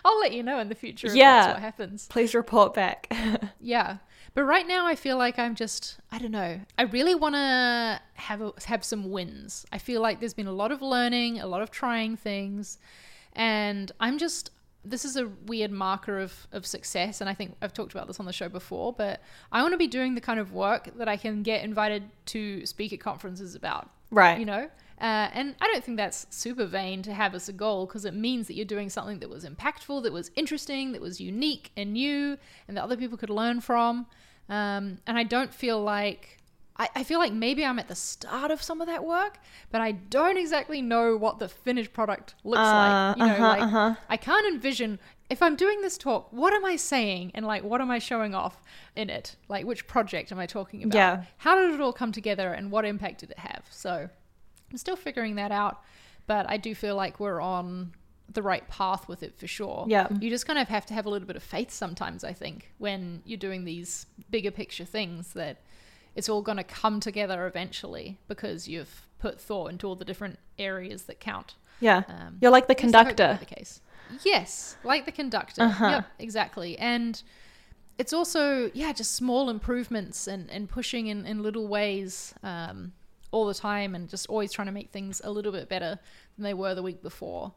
I'll 0.05 0.19
let 0.21 0.33
you 0.33 0.43
know 0.43 0.59
in 0.59 0.69
the 0.69 0.75
future 0.75 1.07
if 1.09 1.15
Yeah. 1.15 1.37
that's 1.43 1.55
what 1.55 1.63
happens. 1.63 2.07
Please 2.09 2.35
report 2.35 2.75
back. 2.75 3.13
Yeah. 3.61 3.99
But 4.33 4.45
right 4.45 4.67
now 4.67 4.87
I 4.87 4.95
feel 4.95 5.17
like 5.17 5.39
I'm 5.39 5.55
just 5.55 5.99
I 6.11 6.19
don't 6.19 6.31
know. 6.31 6.61
I 6.79 6.83
really 6.83 7.15
want 7.15 7.35
to 7.35 8.01
have 8.15 8.41
a, 8.41 8.53
have 8.67 8.85
some 8.85 9.11
wins. 9.11 9.67
I 9.71 9.79
feel 9.79 10.01
like 10.01 10.21
there's 10.21 10.35
been 10.35 10.47
a 10.47 10.53
lot 10.53 10.73
of 10.73 10.81
learning, 10.83 11.41
a 11.41 11.47
lot 11.47 11.63
of 11.63 11.71
trying 11.71 12.17
things, 12.17 12.79
and 13.35 13.93
I'm 14.01 14.19
just 14.19 14.51
this 14.87 15.05
is 15.05 15.17
a 15.17 15.29
weird 15.47 15.71
marker 15.71 16.19
of 16.19 16.47
of 16.53 16.67
success 16.67 17.21
and 17.21 17.31
I 17.31 17.35
think 17.35 17.57
I've 17.63 17.73
talked 17.73 17.93
about 17.93 18.07
this 18.07 18.21
on 18.21 18.27
the 18.27 18.33
show 18.33 18.49
before, 18.49 18.93
but 18.93 19.21
I 19.53 19.63
want 19.63 19.73
to 19.73 19.79
be 19.79 19.87
doing 19.87 20.15
the 20.15 20.21
kind 20.21 20.41
of 20.41 20.53
work 20.53 20.91
that 20.99 21.09
I 21.09 21.17
can 21.17 21.43
get 21.43 21.65
invited 21.65 22.05
to 22.27 22.67
speak 22.67 22.93
at 22.93 23.01
conferences 23.01 23.55
about 23.55 23.91
right. 24.11 24.39
you 24.39 24.45
know 24.45 24.69
uh, 25.01 25.29
and 25.33 25.55
i 25.61 25.67
don't 25.67 25.85
think 25.85 25.97
that's 25.97 26.27
super 26.31 26.67
vain 26.67 27.03
to 27.03 27.13
have 27.13 27.35
as 27.35 27.49
a 27.49 27.53
goal 27.53 27.87
because 27.87 28.05
it 28.05 28.15
means 28.15 28.47
that 28.47 28.55
you're 28.55 28.65
doing 28.65 28.89
something 28.89 29.19
that 29.19 29.29
was 29.31 29.45
impactful 29.45 30.03
that 30.03 30.13
was 30.13 30.31
interesting 30.37 30.93
that 30.93 31.01
was 31.01 31.21
unique 31.21 31.71
and 31.77 31.93
new 31.93 32.37
and 32.69 32.77
that 32.77 32.83
other 32.83 32.97
people 32.97 33.19
could 33.19 33.31
learn 33.31 33.61
from 33.61 34.07
um, 34.49 34.99
and 35.07 35.19
i 35.19 35.23
don't 35.23 35.53
feel 35.53 35.81
like 35.83 36.41
I, 36.77 36.89
I 36.97 37.05
feel 37.05 37.19
like 37.19 37.33
maybe 37.33 37.65
i'm 37.65 37.79
at 37.79 37.89
the 37.89 37.95
start 37.95 38.51
of 38.51 38.63
some 38.63 38.81
of 38.81 38.87
that 38.89 39.05
work 39.05 39.39
but 39.71 39.81
i 39.81 39.93
don't 39.93 40.37
exactly 40.37 40.83
know 40.83 41.17
what 41.17 41.39
the 41.39 41.49
finished 41.49 41.93
product 41.93 42.35
looks 42.45 42.59
like 42.59 43.17
you 43.17 43.25
know 43.25 43.33
uh-huh, 43.33 43.49
like 43.49 43.63
uh-huh. 43.63 43.95
i 44.09 44.17
can't 44.17 44.47
envision 44.47 44.99
if 45.31 45.41
i'm 45.41 45.57
doing 45.57 45.81
this 45.83 45.97
talk 45.97 46.29
what 46.33 46.53
am 46.53 46.65
i 46.65 46.77
saying 46.77 47.31
and 47.35 47.47
like 47.47 47.63
what 47.63 47.81
am 47.81 47.91
i 47.91 47.99
showing 47.99 48.35
off 48.35 48.63
in 48.97 49.09
it 49.09 49.37
like 49.49 49.65
which 49.65 49.87
project 49.87 50.31
am 50.33 50.39
i 50.39 50.47
talking 50.47 50.83
about 50.83 50.97
Yeah. 50.97 51.23
how 51.39 51.55
did 51.55 51.73
it 51.73 51.81
all 51.81 51.93
come 51.93 52.13
together 52.13 52.53
and 52.53 52.71
what 52.71 52.85
impact 52.85 53.21
did 53.21 53.31
it 53.31 53.39
have 53.39 53.65
so 53.71 54.11
i'm 54.75 54.79
still 54.79 54.97
figuring 54.97 55.37
that 55.37 55.53
out 55.53 55.83
but 56.27 56.45
i 56.51 56.57
do 56.57 56.75
feel 56.75 56.97
like 56.97 57.21
we're 57.21 57.41
on 57.41 57.93
the 58.33 58.43
right 58.43 58.67
path 58.69 59.07
with 59.07 59.23
it 59.23 59.33
for 59.39 59.47
sure 59.47 59.85
Yeah. 59.89 60.09
you 60.21 60.29
just 60.31 60.47
kind 60.47 60.59
of 60.59 60.67
have 60.69 60.85
to 60.87 60.95
have 60.95 61.07
a 61.07 61.11
little 61.11 61.29
bit 61.29 61.37
of 61.37 61.43
faith 61.45 61.71
sometimes 61.71 62.25
i 62.25 62.33
think 62.33 62.73
when 62.79 63.23
you're 63.25 63.39
doing 63.39 63.65
these 63.65 64.07
bigger 64.31 64.51
picture 64.51 64.85
things 64.85 65.33
that 65.35 65.59
it's 66.17 66.29
all 66.29 66.43
going 66.43 66.59
to 66.59 66.65
come 66.65 66.99
together 66.99 67.47
eventually 67.47 68.19
because 68.27 68.67
you've 68.67 69.07
put 69.21 69.41
thought 69.41 69.71
into 69.71 69.87
all 69.87 69.95
the 69.95 70.05
different 70.05 70.39
areas 70.59 71.03
that 71.05 71.21
count 71.21 71.55
Yeah. 71.81 72.03
um, 72.09 72.39
You're 72.41 72.51
like 72.51 72.67
the 72.67 72.73
at 72.77 72.83
least 72.83 72.95
I 72.97 73.05
hope 73.05 73.17
that'll 73.17 73.37
conductor. 73.37 73.47
The 73.49 73.55
case. 73.55 73.81
Yes, 74.25 74.77
like 74.85 75.07
the 75.07 75.13
conductor. 75.13 75.63
Uh-huh. 75.63 75.89
Yep, 75.91 76.07
exactly. 76.19 76.79
And 76.79 77.23
it's 77.99 78.13
also 78.13 78.71
yeah, 78.75 78.93
just 78.93 79.13
small 79.15 79.49
improvements 79.51 80.27
and 80.29 80.51
and 80.51 80.69
pushing 80.69 81.07
in 81.07 81.25
in 81.27 81.43
little 81.43 81.67
ways 81.67 82.35
um, 82.43 82.93
all 83.35 83.47
the 83.47 83.55
time, 83.55 83.95
and 83.95 84.09
just 84.09 84.27
always 84.29 84.53
trying 84.53 84.67
to 84.67 84.73
make 84.73 84.91
things 84.91 85.21
a 85.25 85.31
little 85.31 85.53
bit 85.53 85.69
better 85.69 85.99
than 86.37 86.45
they 86.45 86.55
were 86.55 86.75
the 86.75 86.83
week 86.83 87.03
before. 87.03 87.53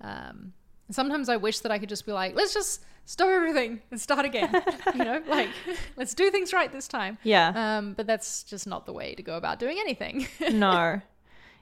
Um, 0.00 0.52
sometimes 0.90 1.28
I 1.28 1.36
wish 1.36 1.60
that 1.60 1.72
I 1.72 1.78
could 1.78 1.88
just 1.88 2.06
be 2.06 2.12
like, 2.12 2.34
let's 2.34 2.54
just 2.54 2.84
stop 3.04 3.28
everything 3.28 3.80
and 3.90 4.00
start 4.00 4.24
again. 4.24 4.62
you 4.94 5.04
know, 5.04 5.22
like 5.28 5.48
let's 5.96 6.14
do 6.14 6.30
things 6.30 6.52
right 6.52 6.70
this 6.70 6.88
time. 6.88 7.18
Yeah. 7.22 7.52
Um, 7.78 7.94
but 7.94 8.06
that's 8.06 8.42
just 8.42 8.66
not 8.66 8.86
the 8.86 8.92
way 8.92 9.14
to 9.14 9.22
go 9.22 9.36
about 9.36 9.58
doing 9.58 9.78
anything. 9.80 10.28
no. 10.52 11.00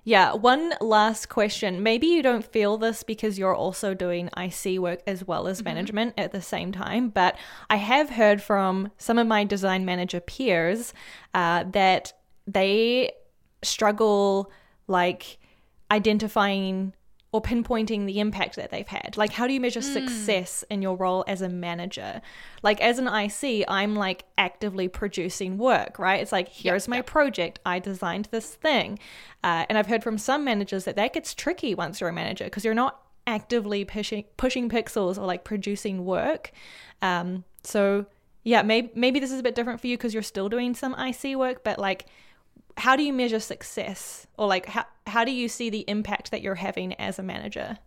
Yeah, 0.07 0.35
one 0.35 0.75
last 0.83 1.31
question. 1.31 1.83
Maybe 1.83 2.09
you 2.09 2.23
don't 2.23 2.45
feel 2.45 2.77
this 2.77 3.03
because 3.03 3.39
you're 3.39 3.55
also 3.55 3.95
doing 3.95 4.29
IC 4.37 4.79
work 4.79 5.01
as 5.07 5.27
well 5.27 5.49
as 5.49 5.65
management 5.65 6.13
at 6.19 6.31
the 6.31 6.43
same 6.43 6.73
time, 6.73 7.09
but 7.09 7.39
I 7.71 7.77
have 7.77 8.11
heard 8.11 8.43
from 8.43 8.91
some 8.99 9.19
of 9.19 9.27
my 9.27 9.45
design 9.45 9.87
manager 9.87 10.21
peers 10.21 10.93
uh, 11.33 11.65
that 11.73 12.13
they 12.47 13.13
struggle 13.65 14.51
like 14.87 15.39
identifying 15.91 16.93
or 17.35 17.43
pinpointing 17.43 18.07
the 18.07 18.21
impact 18.21 18.55
that 18.55 18.71
they've 18.71 18.87
had. 18.87 19.17
Like, 19.17 19.33
how 19.33 19.49
do 19.49 19.53
you 19.53 19.61
measure 19.61 19.83
success 19.83 20.63
in 20.71 20.83
your 20.83 20.97
role 20.97 21.25
as 21.27 21.43
a 21.43 21.49
manager? 21.49 22.23
Like, 22.63 22.81
as 22.81 23.01
an 23.01 23.09
IC, 23.09 23.65
I'm 23.67 23.97
like 23.97 24.25
actively 24.39 24.87
producing 24.87 25.59
work, 25.59 25.99
right? 25.99 26.23
It's 26.23 26.31
like, 26.31 26.49
here's 26.49 26.87
my 26.87 27.03
project. 27.03 27.59
I 27.67 27.81
designed 27.81 28.29
this 28.31 28.55
thing. 28.55 29.01
Uh, 29.43 29.67
and 29.69 29.77
I've 29.77 29.89
heard 29.89 30.05
from 30.05 30.17
some 30.17 30.45
managers 30.45 30.85
that 30.85 30.95
that 30.95 31.13
gets 31.13 31.35
tricky 31.35 31.75
once 31.75 32.01
you're 32.01 32.09
a 32.09 32.13
manager 32.13 32.45
because 32.45 32.65
you're 32.65 32.73
not 32.73 33.01
actively 33.27 33.85
pushing 33.85 34.25
pushing 34.37 34.69
pixels 34.69 35.19
or 35.19 35.27
like 35.27 35.43
producing 35.43 36.05
work. 36.05 36.53
Um, 37.03 37.43
so 37.65 38.07
yeah, 38.45 38.63
maybe 38.63 38.91
maybe 38.95 39.19
this 39.19 39.33
is 39.33 39.41
a 39.41 39.43
bit 39.43 39.57
different 39.57 39.81
for 39.81 39.89
you 39.89 39.97
because 39.97 40.15
you're 40.15 40.23
still 40.23 40.49
doing 40.49 40.73
some 40.73 40.95
IC 40.95 41.37
work, 41.37 41.65
but 41.65 41.81
like 41.81 42.07
how 42.77 42.97
do 42.97 43.03
you 43.03 43.13
measure 43.13 43.41
success 43.41 44.27
or 44.37 44.47
like 44.47 44.67
how, 44.67 44.85
how 45.07 45.25
do 45.25 45.33
you 45.33 45.49
see 45.49 45.71
the 45.71 45.85
impact 45.89 46.31
that 46.31 46.43
you're 46.43 46.57
having 46.57 46.93
as 46.95 47.19
a 47.19 47.23
manager 47.23 47.79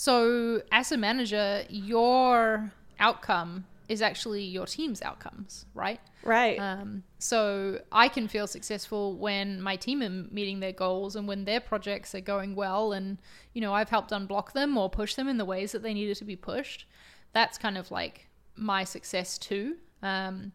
So, 0.00 0.62
as 0.72 0.92
a 0.92 0.96
manager, 0.96 1.64
your 1.68 2.72
outcome 2.98 3.66
is 3.86 4.00
actually 4.00 4.44
your 4.44 4.64
team's 4.64 5.02
outcomes, 5.02 5.66
right? 5.74 6.00
right 6.22 6.58
Um, 6.58 7.02
so, 7.18 7.80
I 7.92 8.08
can 8.08 8.26
feel 8.26 8.46
successful 8.46 9.16
when 9.18 9.60
my 9.60 9.76
team 9.76 10.02
are 10.02 10.08
meeting 10.08 10.60
their 10.60 10.72
goals 10.72 11.16
and 11.16 11.28
when 11.28 11.44
their 11.44 11.60
projects 11.60 12.14
are 12.14 12.22
going 12.22 12.54
well, 12.54 12.92
and 12.92 13.18
you 13.52 13.60
know, 13.60 13.74
I've 13.74 13.90
helped 13.90 14.10
unblock 14.10 14.52
them 14.52 14.78
or 14.78 14.88
push 14.88 15.16
them 15.16 15.28
in 15.28 15.36
the 15.36 15.44
ways 15.44 15.72
that 15.72 15.82
they 15.82 15.92
needed 15.92 16.16
to 16.16 16.24
be 16.24 16.36
pushed. 16.36 16.86
That's 17.34 17.58
kind 17.58 17.76
of 17.76 17.90
like 17.90 18.30
my 18.56 18.84
success 18.84 19.36
too. 19.36 19.76
Um, 20.02 20.52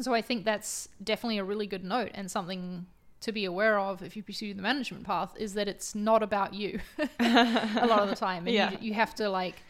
so, 0.00 0.12
I 0.14 0.22
think 0.22 0.44
that's 0.44 0.88
definitely 1.02 1.38
a 1.38 1.44
really 1.44 1.66
good 1.66 1.84
note 1.84 2.10
and 2.14 2.30
something 2.30 2.86
to 3.20 3.32
be 3.32 3.44
aware 3.44 3.78
of 3.78 4.02
if 4.02 4.16
you 4.16 4.22
pursue 4.22 4.52
the 4.52 4.60
management 4.60 5.04
path 5.04 5.32
is 5.38 5.54
that 5.54 5.66
it's 5.66 5.94
not 5.94 6.22
about 6.22 6.52
you 6.52 6.80
a 7.18 7.86
lot 7.86 8.02
of 8.02 8.08
the 8.10 8.16
time. 8.16 8.46
And 8.46 8.54
Yeah. 8.54 8.72
you, 8.72 8.78
you 8.88 8.94
have 8.94 9.14
to 9.14 9.30
like, 9.30 9.62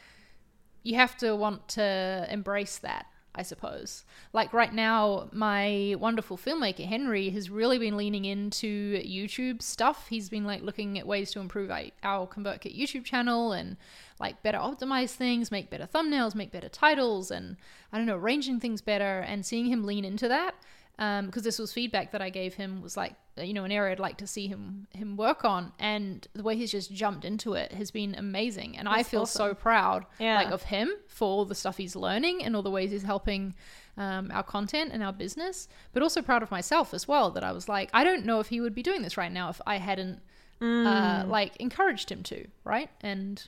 you 0.82 0.96
have 0.96 1.16
to 1.18 1.36
want 1.36 1.68
to 1.68 2.26
embrace 2.30 2.78
that, 2.78 3.06
I 3.34 3.42
suppose. 3.42 4.04
Like 4.32 4.52
right 4.52 4.72
now, 4.72 5.28
my 5.32 5.96
wonderful 5.98 6.38
filmmaker 6.38 6.86
Henry 6.86 7.30
has 7.30 7.50
really 7.50 7.78
been 7.78 7.96
leaning 7.96 8.24
into 8.24 9.00
YouTube 9.02 9.60
stuff. 9.60 10.06
He's 10.08 10.28
been 10.28 10.44
like 10.44 10.62
looking 10.62 10.98
at 10.98 11.06
ways 11.06 11.32
to 11.32 11.40
improve 11.40 11.70
our, 11.70 12.26
ConvertKit 12.26 12.78
YouTube 12.78 13.04
channel 13.04 13.52
and 13.52 13.76
like 14.20 14.42
better 14.42 14.58
optimize 14.58 15.10
things, 15.10 15.50
make 15.50 15.68
better 15.68 15.88
thumbnails, 15.92 16.36
make 16.36 16.52
better 16.52 16.68
titles, 16.68 17.32
and 17.32 17.56
I 17.92 17.96
don't 17.96 18.06
know, 18.06 18.16
arranging 18.16 18.60
things 18.60 18.80
better. 18.80 19.18
And 19.20 19.44
seeing 19.44 19.66
him 19.66 19.84
lean 19.84 20.04
into 20.04 20.28
that 20.28 20.54
because 20.96 21.42
this 21.42 21.58
was 21.58 21.72
feedback 21.72 22.12
that 22.12 22.22
I 22.22 22.30
gave 22.30 22.54
him 22.54 22.80
was 22.82 22.96
like 22.96 23.14
you 23.36 23.52
know 23.52 23.64
an 23.64 23.72
area 23.72 23.90
I'd 23.92 23.98
like 23.98 24.18
to 24.18 24.26
see 24.28 24.46
him 24.46 24.86
him 24.90 25.16
work 25.16 25.44
on, 25.44 25.72
and 25.78 26.26
the 26.34 26.42
way 26.44 26.56
he's 26.56 26.70
just 26.70 26.92
jumped 26.92 27.24
into 27.24 27.54
it 27.54 27.72
has 27.72 27.90
been 27.90 28.14
amazing, 28.14 28.78
and 28.78 28.88
I 28.88 28.98
That's 28.98 29.08
feel 29.08 29.26
so 29.26 29.54
proud 29.54 30.06
Yeah. 30.20 30.36
like 30.36 30.50
of 30.52 30.62
him 30.62 30.90
for 31.08 31.26
all 31.28 31.44
the 31.44 31.54
stuff 31.56 31.76
he's 31.78 31.96
learning 31.96 32.44
and 32.44 32.54
all 32.54 32.62
the 32.62 32.70
ways 32.70 32.90
he's 32.92 33.02
helping 33.02 33.54
um, 33.96 34.30
our 34.32 34.42
content 34.44 34.92
and 34.92 35.02
our 35.02 35.12
business, 35.12 35.68
but 35.92 36.02
also 36.02 36.22
proud 36.22 36.42
of 36.42 36.50
myself 36.50 36.94
as 36.94 37.06
well 37.08 37.30
that 37.32 37.42
I 37.44 37.50
was 37.52 37.68
like 37.68 37.90
I 37.92 38.04
don't 38.04 38.24
know 38.24 38.38
if 38.40 38.48
he 38.48 38.60
would 38.60 38.74
be 38.74 38.82
doing 38.82 39.02
this 39.02 39.16
right 39.16 39.32
now 39.32 39.48
if 39.50 39.60
I 39.66 39.76
hadn't 39.76 40.20
Mm. 40.60 40.86
uh, 40.86 41.26
like 41.26 41.56
encouraged 41.56 42.10
him 42.12 42.22
to, 42.22 42.46
right? 42.62 42.88
And 43.00 43.44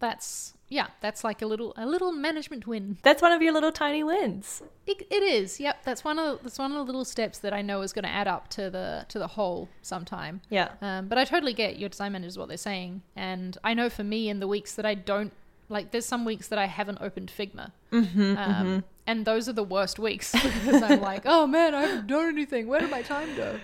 that's 0.00 0.54
yeah, 0.68 0.88
that's 1.00 1.22
like 1.22 1.42
a 1.42 1.46
little 1.46 1.72
a 1.76 1.86
little 1.86 2.10
management 2.12 2.66
win. 2.66 2.98
That's 3.02 3.22
one 3.22 3.32
of 3.32 3.40
your 3.40 3.52
little 3.52 3.70
tiny 3.70 4.02
wins. 4.02 4.62
It, 4.86 5.06
it 5.10 5.22
is. 5.22 5.60
Yep, 5.60 5.84
that's 5.84 6.02
one 6.02 6.18
of 6.18 6.42
that's 6.42 6.58
one 6.58 6.72
of 6.72 6.78
the 6.78 6.84
little 6.84 7.04
steps 7.04 7.38
that 7.38 7.52
I 7.52 7.62
know 7.62 7.82
is 7.82 7.92
going 7.92 8.04
to 8.04 8.10
add 8.10 8.26
up 8.26 8.48
to 8.50 8.68
the 8.68 9.06
to 9.08 9.18
the 9.18 9.28
whole 9.28 9.68
sometime. 9.82 10.40
Yeah. 10.50 10.70
Um, 10.82 11.06
but 11.06 11.18
I 11.18 11.24
totally 11.24 11.52
get 11.52 11.78
your 11.78 11.88
design 11.88 12.12
managers 12.12 12.36
what 12.36 12.48
they're 12.48 12.56
saying, 12.56 13.02
and 13.14 13.56
I 13.62 13.74
know 13.74 13.88
for 13.88 14.02
me 14.04 14.28
in 14.28 14.40
the 14.40 14.48
weeks 14.48 14.74
that 14.74 14.84
I 14.86 14.94
don't 14.94 15.32
like, 15.68 15.90
there's 15.90 16.06
some 16.06 16.24
weeks 16.24 16.48
that 16.48 16.58
I 16.58 16.66
haven't 16.66 16.98
opened 17.00 17.32
Figma, 17.36 17.72
Mm-hmm, 17.92 18.36
um, 18.36 18.84
and 19.06 19.24
those 19.24 19.48
are 19.48 19.52
the 19.52 19.64
worst 19.64 19.98
weeks 19.98 20.32
because 20.42 20.82
I'm 20.82 21.00
like, 21.00 21.22
oh 21.24 21.46
man, 21.46 21.74
I 21.74 21.82
haven't 21.82 22.06
done 22.08 22.28
anything. 22.28 22.66
Where 22.66 22.80
did 22.80 22.90
my 22.90 23.02
time 23.02 23.34
go? 23.36 23.58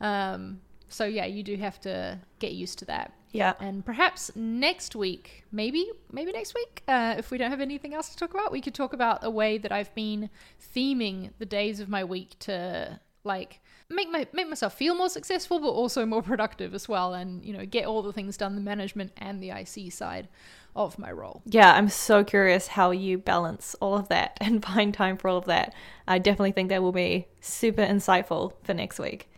Um, 0.00 0.60
so 0.88 1.04
yeah, 1.04 1.26
you 1.26 1.42
do 1.42 1.56
have 1.56 1.80
to 1.80 2.20
get 2.38 2.52
used 2.52 2.78
to 2.80 2.84
that. 2.86 3.12
Yeah. 3.32 3.54
And 3.60 3.84
perhaps 3.84 4.30
next 4.34 4.96
week, 4.96 5.44
maybe, 5.52 5.90
maybe 6.10 6.32
next 6.32 6.54
week, 6.54 6.82
uh, 6.88 7.14
if 7.18 7.30
we 7.30 7.38
don't 7.38 7.50
have 7.50 7.60
anything 7.60 7.94
else 7.94 8.08
to 8.10 8.16
talk 8.16 8.32
about, 8.32 8.52
we 8.52 8.60
could 8.60 8.74
talk 8.74 8.92
about 8.92 9.24
a 9.24 9.30
way 9.30 9.58
that 9.58 9.72
I've 9.72 9.94
been 9.94 10.30
theming 10.74 11.30
the 11.38 11.46
days 11.46 11.80
of 11.80 11.88
my 11.88 12.04
week 12.04 12.38
to 12.40 13.00
like 13.24 13.60
make 13.88 14.10
my 14.10 14.26
make 14.32 14.48
myself 14.48 14.74
feel 14.74 14.94
more 14.94 15.08
successful, 15.08 15.58
but 15.58 15.68
also 15.68 16.06
more 16.06 16.22
productive 16.22 16.74
as 16.74 16.88
well, 16.88 17.14
and 17.14 17.44
you 17.44 17.52
know 17.52 17.66
get 17.66 17.84
all 17.84 18.02
the 18.02 18.12
things 18.12 18.36
done, 18.36 18.54
the 18.54 18.60
management 18.60 19.12
and 19.18 19.42
the 19.42 19.50
IC 19.50 19.92
side 19.92 20.28
of 20.74 20.98
my 20.98 21.10
role. 21.10 21.42
Yeah, 21.46 21.72
I'm 21.72 21.88
so 21.88 22.22
curious 22.22 22.68
how 22.68 22.90
you 22.90 23.18
balance 23.18 23.74
all 23.80 23.96
of 23.96 24.08
that 24.08 24.36
and 24.40 24.64
find 24.64 24.94
time 24.94 25.16
for 25.16 25.28
all 25.28 25.38
of 25.38 25.46
that. 25.46 25.74
I 26.06 26.18
definitely 26.18 26.52
think 26.52 26.68
that 26.68 26.82
will 26.82 26.92
be 26.92 27.26
super 27.40 27.82
insightful 27.82 28.52
for 28.62 28.74
next 28.74 28.98
week. 28.98 29.28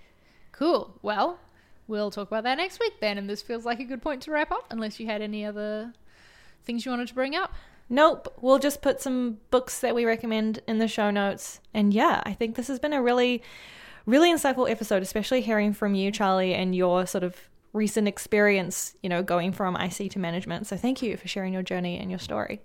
Cool. 0.52 0.98
Well, 1.02 1.38
we'll 1.88 2.10
talk 2.10 2.28
about 2.28 2.44
that 2.44 2.56
next 2.58 2.78
week 2.78 3.00
then, 3.00 3.18
and 3.18 3.28
this 3.28 3.42
feels 3.42 3.64
like 3.64 3.80
a 3.80 3.84
good 3.84 4.02
point 4.02 4.22
to 4.22 4.30
wrap 4.30 4.52
up, 4.52 4.66
unless 4.70 5.00
you 5.00 5.06
had 5.06 5.20
any 5.22 5.44
other 5.44 5.92
things 6.64 6.84
you 6.84 6.92
wanted 6.92 7.08
to 7.08 7.14
bring 7.14 7.34
up. 7.34 7.52
Nope, 7.88 8.32
we'll 8.40 8.58
just 8.58 8.82
put 8.82 9.00
some 9.00 9.38
books 9.50 9.80
that 9.80 9.94
we 9.94 10.04
recommend 10.04 10.60
in 10.68 10.78
the 10.78 10.86
show 10.86 11.10
notes. 11.10 11.60
And 11.72 11.92
yeah, 11.92 12.22
I 12.24 12.34
think 12.34 12.54
this 12.54 12.68
has 12.68 12.78
been 12.78 12.92
a 12.92 13.02
really, 13.02 13.42
really 14.04 14.30
insightful 14.30 14.70
episode, 14.70 15.02
especially 15.02 15.40
hearing 15.40 15.72
from 15.72 15.94
you, 15.94 16.12
Charli, 16.12 16.54
and 16.54 16.74
your 16.74 17.06
sort 17.06 17.24
of 17.24 17.48
recent 17.72 18.06
experience, 18.06 18.94
you 19.02 19.08
know, 19.08 19.22
going 19.22 19.52
from 19.52 19.74
IC 19.74 20.10
to 20.12 20.18
management. 20.18 20.66
So 20.66 20.76
thank 20.76 21.00
you 21.00 21.16
for 21.16 21.28
sharing 21.28 21.54
your 21.54 21.62
journey 21.62 21.98
and 21.98 22.10
your 22.10 22.18
story. 22.18 22.60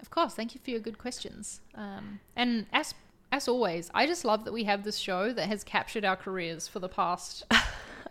Of 0.00 0.10
course, 0.10 0.34
thank 0.34 0.54
you 0.54 0.60
for 0.64 0.70
your 0.70 0.80
good 0.80 0.98
questions. 0.98 1.60
Um, 1.74 2.20
and 2.34 2.66
as 2.72 2.94
as 3.30 3.48
always, 3.48 3.90
I 3.94 4.06
just 4.06 4.26
love 4.26 4.44
that 4.44 4.52
we 4.52 4.64
have 4.64 4.84
this 4.84 4.98
show 4.98 5.32
that 5.32 5.48
has 5.48 5.64
captured 5.64 6.04
our 6.04 6.16
careers 6.16 6.68
for 6.68 6.80
the 6.80 6.88
past 6.88 7.44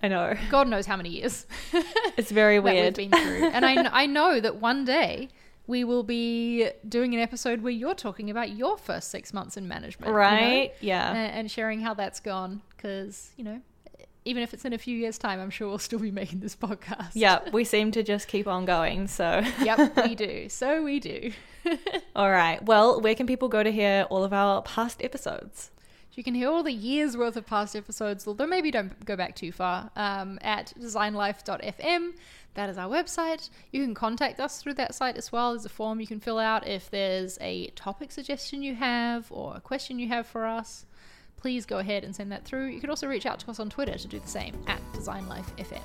I 0.03 0.07
know. 0.07 0.35
God 0.49 0.67
knows 0.67 0.85
how 0.85 0.97
many 0.97 1.09
years 1.09 1.45
It's 2.17 2.31
very 2.31 2.59
weird. 2.59 2.97
we've 2.97 3.11
been 3.11 3.21
through. 3.21 3.49
And 3.49 3.65
I 3.65 3.75
kn- 3.75 3.89
I 3.91 4.05
know 4.05 4.39
that 4.39 4.55
one 4.57 4.83
day 4.85 5.29
we 5.67 5.83
will 5.83 6.03
be 6.03 6.69
doing 6.87 7.13
an 7.13 7.19
episode 7.19 7.61
where 7.61 7.71
you're 7.71 7.93
talking 7.95 8.29
about 8.29 8.49
your 8.51 8.77
first 8.77 9.09
six 9.11 9.31
months 9.33 9.57
in 9.57 9.67
management, 9.67 10.07
you 10.07 10.11
know? 10.13 10.17
right? 10.17 10.73
Yeah. 10.81 11.13
and 11.13 11.49
sharing 11.49 11.81
how 11.81 11.93
that's 11.93 12.19
gone. 12.19 12.61
Because 12.75 13.31
you 13.37 13.43
know, 13.43 13.61
even 14.25 14.43
if 14.43 14.53
it's 14.53 14.65
in 14.65 14.73
a 14.73 14.77
few 14.77 14.97
years' 14.97 15.17
time, 15.17 15.39
I'm 15.39 15.49
sure 15.51 15.67
we'll 15.69 15.77
still 15.79 15.99
be 15.99 16.11
making 16.11 16.39
this 16.39 16.55
podcast. 16.55 17.11
yeah, 17.13 17.39
we 17.53 17.63
seem 17.63 17.91
to 17.91 18.03
just 18.03 18.27
keep 18.27 18.47
on 18.47 18.65
going. 18.65 19.07
So, 19.07 19.43
yep, 19.61 19.95
we 19.97 20.15
do. 20.15 20.47
So 20.49 20.83
we 20.83 20.99
do. 20.99 21.31
all 22.15 22.29
right. 22.31 22.61
Well, 22.63 22.99
where 23.01 23.15
can 23.15 23.27
people 23.27 23.47
go 23.47 23.61
to 23.63 23.71
hear 23.71 24.07
all 24.09 24.23
of 24.23 24.33
our 24.33 24.61
past 24.63 25.01
episodes? 25.03 25.69
You 26.13 26.23
can 26.23 26.35
hear 26.35 26.49
all 26.49 26.61
the 26.61 26.73
years 26.73 27.15
worth 27.15 27.37
of 27.37 27.45
past 27.45 27.75
episodes, 27.75 28.27
although 28.27 28.45
maybe 28.45 28.69
don't 28.69 29.05
go 29.05 29.15
back 29.15 29.33
too 29.35 29.51
far, 29.51 29.91
um, 29.95 30.39
at 30.41 30.73
designlife.fm. 30.77 32.13
That 32.53 32.69
is 32.69 32.77
our 32.77 32.89
website. 32.89 33.49
You 33.71 33.83
can 33.85 33.93
contact 33.93 34.41
us 34.41 34.61
through 34.61 34.73
that 34.73 34.93
site 34.93 35.15
as 35.15 35.31
well. 35.31 35.51
There's 35.51 35.65
a 35.65 35.69
form 35.69 36.01
you 36.01 36.07
can 36.07 36.19
fill 36.19 36.37
out 36.37 36.67
if 36.67 36.89
there's 36.89 37.37
a 37.39 37.67
topic 37.75 38.11
suggestion 38.11 38.61
you 38.61 38.75
have 38.75 39.31
or 39.31 39.55
a 39.55 39.61
question 39.61 39.99
you 39.99 40.09
have 40.09 40.27
for 40.27 40.45
us. 40.45 40.85
Please 41.37 41.65
go 41.65 41.77
ahead 41.77 42.03
and 42.03 42.13
send 42.13 42.29
that 42.33 42.43
through. 42.43 42.67
You 42.67 42.81
could 42.81 42.89
also 42.89 43.07
reach 43.07 43.25
out 43.25 43.39
to 43.39 43.49
us 43.49 43.59
on 43.59 43.69
Twitter 43.69 43.97
to 43.97 44.07
do 44.07 44.19
the 44.19 44.27
same 44.27 44.61
at 44.67 44.81
designlifefm. 44.91 45.81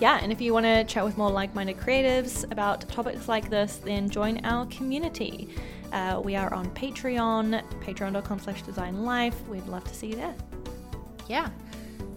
Yeah, 0.00 0.18
and 0.20 0.32
if 0.32 0.40
you 0.40 0.52
want 0.52 0.66
to 0.66 0.84
chat 0.84 1.04
with 1.04 1.16
more 1.16 1.30
like 1.30 1.54
minded 1.54 1.78
creatives 1.78 2.50
about 2.52 2.86
topics 2.88 3.26
like 3.26 3.48
this, 3.48 3.76
then 3.76 4.10
join 4.10 4.44
our 4.44 4.66
community. 4.66 5.48
Uh, 5.94 6.20
we 6.20 6.34
are 6.34 6.52
on 6.52 6.68
Patreon, 6.72 7.62
patreon.com 7.80 8.38
slash 8.40 8.62
design 8.62 9.04
life. 9.04 9.46
We'd 9.48 9.66
love 9.66 9.84
to 9.84 9.94
see 9.94 10.08
you 10.08 10.16
there. 10.16 10.34
Yeah. 11.28 11.48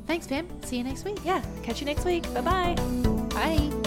Thanks, 0.07 0.25
Fem. 0.25 0.47
See 0.63 0.77
you 0.77 0.83
next 0.83 1.05
week. 1.05 1.19
Yeah, 1.23 1.43
catch 1.63 1.79
you 1.79 1.85
next 1.85 2.03
week. 2.03 2.23
Bye 2.33 2.41
bye. 2.41 2.75
Bye. 3.29 3.86